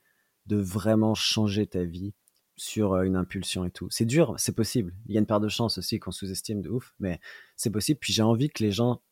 [0.46, 2.14] de vraiment changer ta vie
[2.56, 3.88] sur euh, une impulsion et tout.
[3.90, 4.92] C'est dur, c'est possible.
[5.06, 7.18] Il y a une part de chance aussi qu'on sous-estime de ouf, mais
[7.56, 7.98] c'est possible.
[8.00, 9.02] Puis j'ai envie que les gens,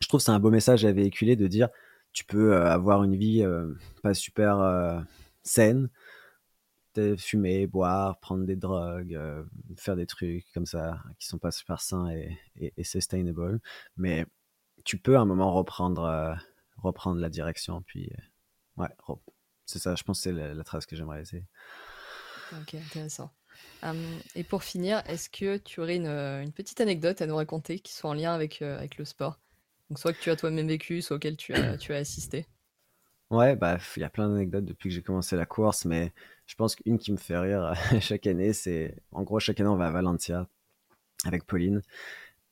[0.00, 1.68] je trouve c'est un beau message à véhiculer de dire
[2.12, 3.72] tu peux euh, avoir une vie euh,
[4.02, 4.60] pas super
[5.42, 5.88] saine,
[6.94, 9.44] de fumer, boire, prendre des drogues, euh,
[9.76, 12.38] faire des trucs comme ça qui sont pas super sains et,
[12.76, 13.60] et, sustainable.
[13.96, 14.26] Mais
[14.84, 16.34] tu peux à un moment reprendre, euh,
[16.76, 17.82] reprendre la direction.
[17.82, 19.16] Puis, euh, ouais,
[19.64, 21.44] c'est ça, je pense que c'est la, trace que j'aimerais laisser.
[22.60, 23.30] Ok, intéressant.
[24.34, 27.92] Et pour finir, est-ce que tu aurais une, une, petite anecdote à nous raconter qui
[27.92, 29.40] soit en lien avec, avec le sport?
[29.88, 32.46] Donc soit que tu as toi-même vécu, soit auquel tu as, tu as assisté.
[33.32, 36.12] Ouais, bah, il y a plein d'anecdotes depuis que j'ai commencé la course, mais
[36.46, 39.76] je pense qu'une qui me fait rire chaque année, c'est en gros, chaque année, on
[39.76, 40.48] va à Valencia
[41.24, 41.80] avec Pauline.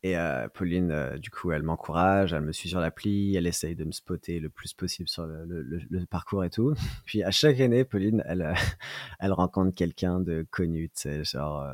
[0.03, 3.76] Et euh, Pauline, euh, du coup, elle m'encourage, elle me suit sur l'appli, elle essaye
[3.76, 6.72] de me spotter le plus possible sur le, le, parcours et tout.
[7.05, 8.55] Puis à chaque année, Pauline, elle, euh,
[9.20, 11.66] elle rencontre quelqu'un de connu, tu sais, genre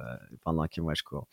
[0.42, 1.28] pendant que moi je cours.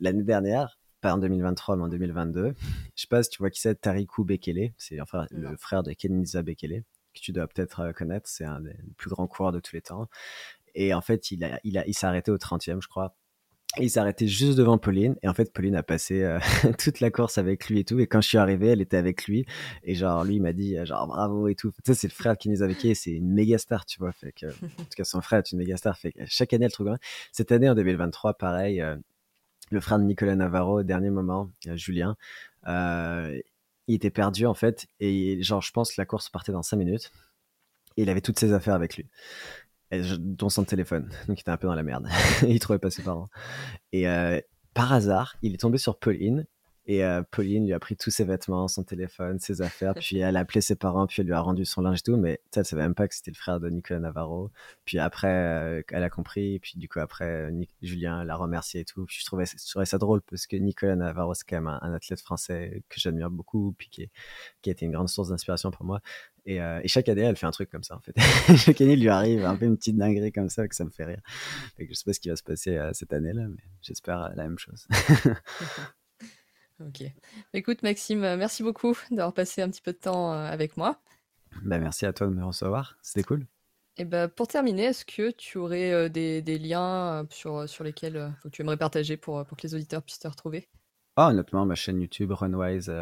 [0.00, 2.54] L'année dernière, pas en 2023, mais en 2022,
[2.96, 5.92] je sais pas si tu vois qui c'est, Tarikou Bekele, c'est enfin le frère de
[5.92, 6.82] Kenza Bekele
[7.14, 8.28] que tu dois peut-être euh, connaître.
[8.28, 10.08] C'est un des plus grands coureurs de tous les temps.
[10.74, 13.14] Et en fait, il, a, il, a, il s'est arrêté au 30e, je crois.
[13.80, 15.16] Il s'est arrêté juste devant Pauline.
[15.22, 16.38] Et en fait, Pauline a passé euh,
[16.78, 17.98] toute la course avec lui et tout.
[17.98, 19.46] Et quand je suis arrivé, elle était avec lui.
[19.82, 21.70] Et genre, lui, il m'a dit, euh, genre, bravo et tout.
[21.72, 22.94] Tu sais, c'est le frère qui nous a vécu.
[22.94, 24.10] C'est une méga star, tu vois.
[24.10, 25.96] En tout cas, son frère est une méga star.
[25.96, 26.94] Fait que chaque année, elle trouve
[27.32, 28.84] Cette année, en 2023, pareil,
[29.70, 32.16] le frère de Nicolas Navarro, au dernier moment, Julien,
[33.86, 36.76] il était perdu en fait et genre je pense que la course partait dans 5
[36.76, 37.12] minutes
[37.96, 39.08] et il avait toutes ses affaires avec lui
[40.18, 42.08] dont son téléphone donc il était un peu dans la merde.
[42.48, 43.28] Il trouvait pas ses parents.
[43.92, 44.40] Et euh,
[44.72, 46.46] par hasard il est tombé sur Pauline
[46.86, 50.36] et euh, Pauline lui a pris tous ses vêtements, son téléphone, ses affaires, puis elle
[50.36, 52.64] a appelé ses parents, puis elle lui a rendu son linge et tout, mais elle
[52.66, 54.50] savait même pas que c'était le frère de Nicolas Navarro.
[54.84, 59.06] Puis après, euh, elle a compris, puis du coup après, Julien l'a remercié et tout.
[59.08, 63.00] Je trouvais, ça drôle parce que Nicolas Navarro, c'est quand même un, athlète français que
[63.00, 64.10] j'admire beaucoup, puis qui,
[64.60, 66.00] qui, a été une grande source d'inspiration pour moi.
[66.44, 68.14] Et, euh, et, chaque année, elle fait un truc comme ça, en fait.
[68.58, 70.90] chaque année, il lui arrive un peu une petite dinguerie comme ça, que ça me
[70.90, 71.22] fait rire.
[71.78, 74.42] Fait que je sais pas ce qui va se passer cette année-là, mais j'espère la
[74.42, 74.86] même chose.
[76.80, 77.04] Ok.
[77.52, 81.00] Écoute, Maxime, euh, merci beaucoup d'avoir passé un petit peu de temps euh, avec moi.
[81.62, 82.98] Bah, merci à toi de me recevoir.
[83.02, 83.46] C'était cool.
[83.96, 88.62] Et bah, pour terminer, est-ce que tu aurais euh, des, liens sur, sur lesquels tu
[88.62, 90.68] aimerais partager pour, pour que les auditeurs puissent te retrouver?
[91.16, 92.92] Ah, honnêtement, ma chaîne YouTube, Runwise,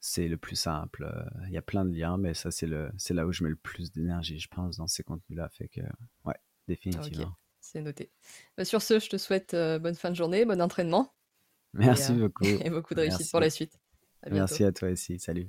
[0.00, 1.06] c'est le plus simple.
[1.48, 3.92] Il y a plein de liens, mais ça, c'est là où je mets le plus
[3.92, 5.50] d'énergie, je pense, dans ces contenus-là.
[5.50, 5.82] Fait que,
[6.24, 6.36] ouais,
[6.68, 7.24] définitivement.
[7.24, 8.10] Ok, c'est noté.
[8.56, 11.12] Bah, sur ce, je te souhaite bonne fin de journée, bon entraînement.
[11.74, 12.44] Merci beaucoup.
[12.64, 13.78] Et beaucoup de réussite pour la suite.
[14.30, 15.18] Merci à toi aussi.
[15.18, 15.48] Salut.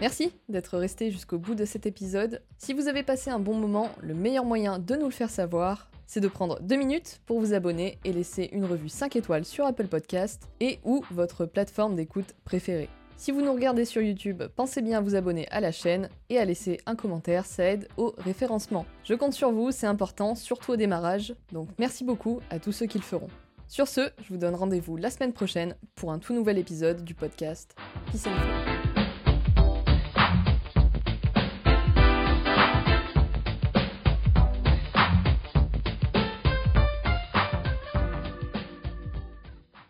[0.00, 2.42] Merci d'être resté jusqu'au bout de cet épisode.
[2.58, 5.90] Si vous avez passé un bon moment, le meilleur moyen de nous le faire savoir,
[6.06, 9.64] c'est de prendre deux minutes pour vous abonner et laisser une revue 5 étoiles sur
[9.64, 12.88] Apple Podcast et ou votre plateforme d'écoute préférée.
[13.16, 16.38] Si vous nous regardez sur YouTube, pensez bien à vous abonner à la chaîne et
[16.38, 18.84] à laisser un commentaire, ça aide au référencement.
[19.04, 22.86] Je compte sur vous, c'est important, surtout au démarrage, donc merci beaucoup à tous ceux
[22.86, 23.28] qui le feront.
[23.68, 27.14] Sur ce, je vous donne rendez-vous la semaine prochaine pour un tout nouvel épisode du
[27.14, 27.74] podcast
[28.10, 28.91] Peace and